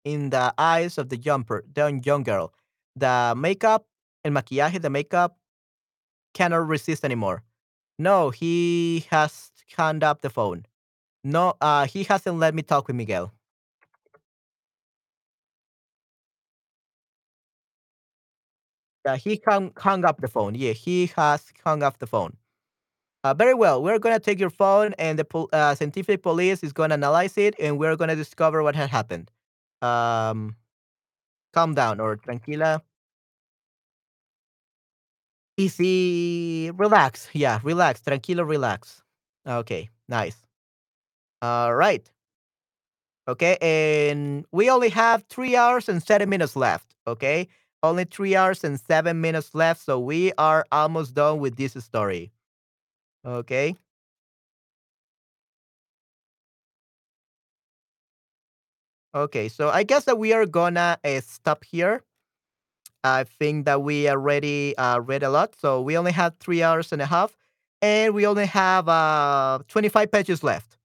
[0.05, 2.53] in the eyes of the jumper the young girl.
[2.97, 3.87] The makeup
[4.25, 5.37] el maquillaje, the makeup
[6.35, 7.43] cannot resist anymore.
[7.99, 10.67] No, he has hung up the phone.
[11.25, 13.33] No, uh, he hasn't let me talk with Miguel.
[19.05, 20.55] Yeah, he hung, hung up the phone.
[20.55, 22.37] Yeah, he has hung up the phone.
[23.23, 23.83] Uh, very well.
[23.83, 27.79] We're gonna take your phone, and the uh, scientific police is gonna analyze it, and
[27.79, 29.31] we're gonna discover what had happened.
[29.83, 30.57] Um,
[31.53, 32.83] calm down, or tranquila,
[35.57, 37.29] easy, relax.
[37.33, 39.03] Yeah, relax, tranquilo, relax.
[39.47, 40.37] Okay, nice.
[41.43, 42.11] All right.
[43.29, 46.95] Okay, and we only have three hours and seven minutes left.
[47.07, 47.49] Okay,
[47.83, 52.33] only three hours and seven minutes left, so we are almost done with this story.
[53.25, 53.77] Okay,
[59.15, 62.03] okay, so I guess that we are gonna uh, stop here.
[63.03, 66.93] I think that we already uh, read a lot, so we only have three hours
[66.93, 67.35] and a half,
[67.81, 70.77] and we only have uh, 25 pages left.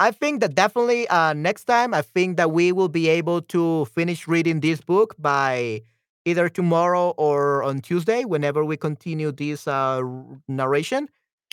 [0.00, 3.84] I think that definitely uh, next time, I think that we will be able to
[3.86, 5.82] finish reading this book by
[6.24, 10.02] either tomorrow or on Tuesday, whenever we continue this uh,
[10.48, 11.08] narration.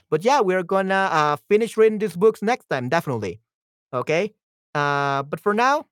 [0.10, 3.40] But yeah, we're gonna uh, finish reading these books next time, definitely.
[3.94, 4.34] Okay.
[4.76, 5.86] Uh, but for now,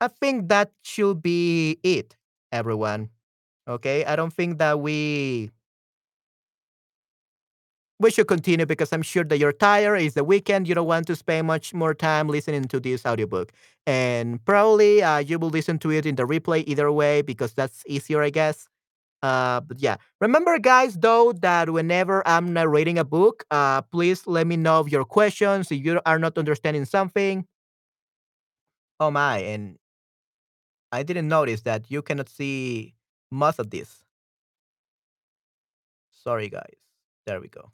[0.00, 2.16] I think that should be it,
[2.52, 3.10] everyone.
[3.68, 4.04] Okay.
[4.04, 5.50] I don't think that we
[7.98, 9.96] we should continue because I'm sure that you're tired.
[9.96, 10.68] It's the weekend.
[10.68, 13.52] You don't want to spend much more time listening to this audiobook.
[13.86, 17.82] And probably uh, you will listen to it in the replay either way because that's
[17.86, 18.68] easier, I guess.
[19.22, 24.46] Uh, but yeah, remember, guys, though, that whenever I'm narrating a book, uh, please let
[24.46, 25.72] me know of your questions.
[25.72, 27.46] If you are not understanding something,
[29.00, 29.78] oh my, and
[30.92, 32.94] I didn't notice that you cannot see
[33.30, 34.04] most of this.
[36.12, 36.74] Sorry, guys.
[37.26, 37.70] There we go.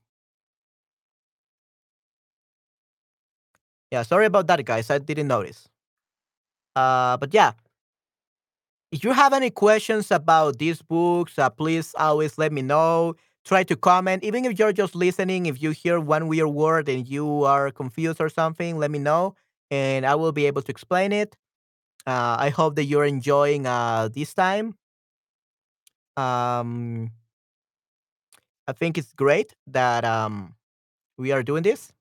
[3.93, 4.90] Yeah, sorry about that, guys.
[4.90, 5.69] I didn't notice.
[6.74, 7.52] Uh, but yeah,
[8.90, 13.14] if you have any questions about these books, uh, please always let me know.
[13.44, 15.47] Try to comment, even if you're just listening.
[15.47, 19.35] If you hear one weird word and you are confused or something, let me know,
[19.70, 21.36] and I will be able to explain it.
[22.06, 24.74] Uh, I hope that you're enjoying uh, this time.
[26.16, 27.10] Um,
[28.69, 30.55] I think it's great that um,
[31.19, 31.93] we are doing this,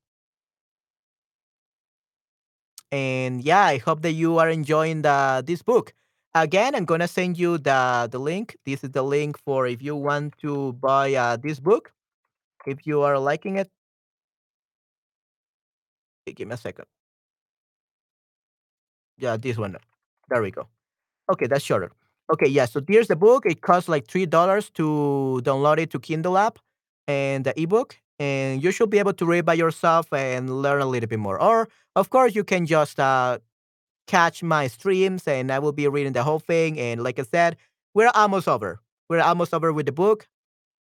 [2.92, 5.94] and yeah, I hope that you are enjoying the this book.
[6.36, 8.58] Again, I'm gonna send you the the link.
[8.66, 11.92] This is the link for if you want to buy uh, this book.
[12.68, 13.70] If you are liking it,
[16.36, 16.86] give me a second.
[19.18, 19.78] Yeah, this one.
[20.30, 20.68] There we go.
[21.32, 21.92] Okay, that's shorter.
[22.34, 22.66] Okay, yeah.
[22.66, 23.46] So here's the book.
[23.48, 26.60] It costs like three dollars to download it to Kindle app
[27.08, 30.86] and the ebook, and you should be able to read by yourself and learn a
[30.86, 31.42] little bit more.
[31.42, 33.40] Or, of course, you can just uh,
[34.06, 36.80] catch my streams and I will be reading the whole thing.
[36.80, 37.58] And like I said,
[37.96, 38.80] we're almost over.
[39.10, 40.28] We're almost over with the book.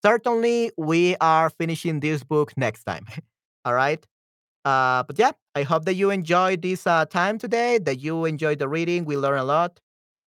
[0.05, 3.07] Certainly, we are finishing this book next time.
[3.65, 4.05] All right.
[4.65, 8.59] Uh, but yeah, I hope that you enjoyed this uh, time today, that you enjoyed
[8.59, 9.05] the reading.
[9.05, 9.79] We learned a lot.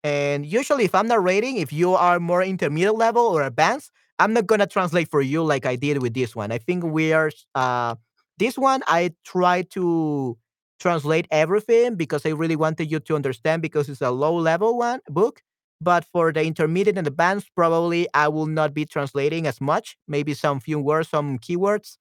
[0.06, 3.92] And usually, if I'm not reading, if you are more intermediate level or advanced,
[4.22, 6.52] I'm not gonna translate for you like I did with this one.
[6.52, 7.96] I think we are uh
[8.38, 10.38] this one I try to
[10.80, 15.00] translate everything because I really wanted you to understand because it's a low level one
[15.10, 15.42] book.
[15.82, 19.98] But for the intermediate and advanced, probably I will not be translating as much.
[20.08, 21.98] Maybe some few words, some keywords.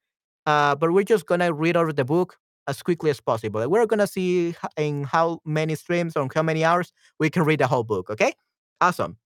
[0.46, 2.36] Uh, but we're just gonna read over the book
[2.68, 3.66] as quickly as possible.
[3.68, 7.66] We're gonna see in how many streams or how many hours we can read the
[7.66, 8.10] whole book.
[8.10, 8.34] Okay,
[8.80, 9.16] awesome.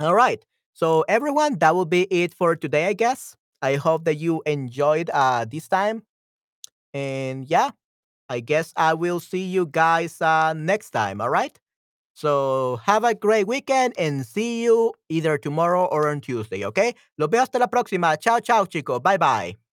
[0.00, 0.44] All right.
[0.80, 3.36] So everyone, that will be it for today, I guess.
[3.60, 6.02] I hope that you enjoyed uh this time.
[6.94, 7.70] And yeah,
[8.28, 11.58] I guess I will see you guys uh next time, all right?
[12.14, 16.94] So have a great weekend and see you either tomorrow or on Tuesday, okay?
[17.18, 18.16] Los veo hasta la próxima.
[18.20, 19.02] Chao, chao, chicos.
[19.02, 19.69] Bye bye.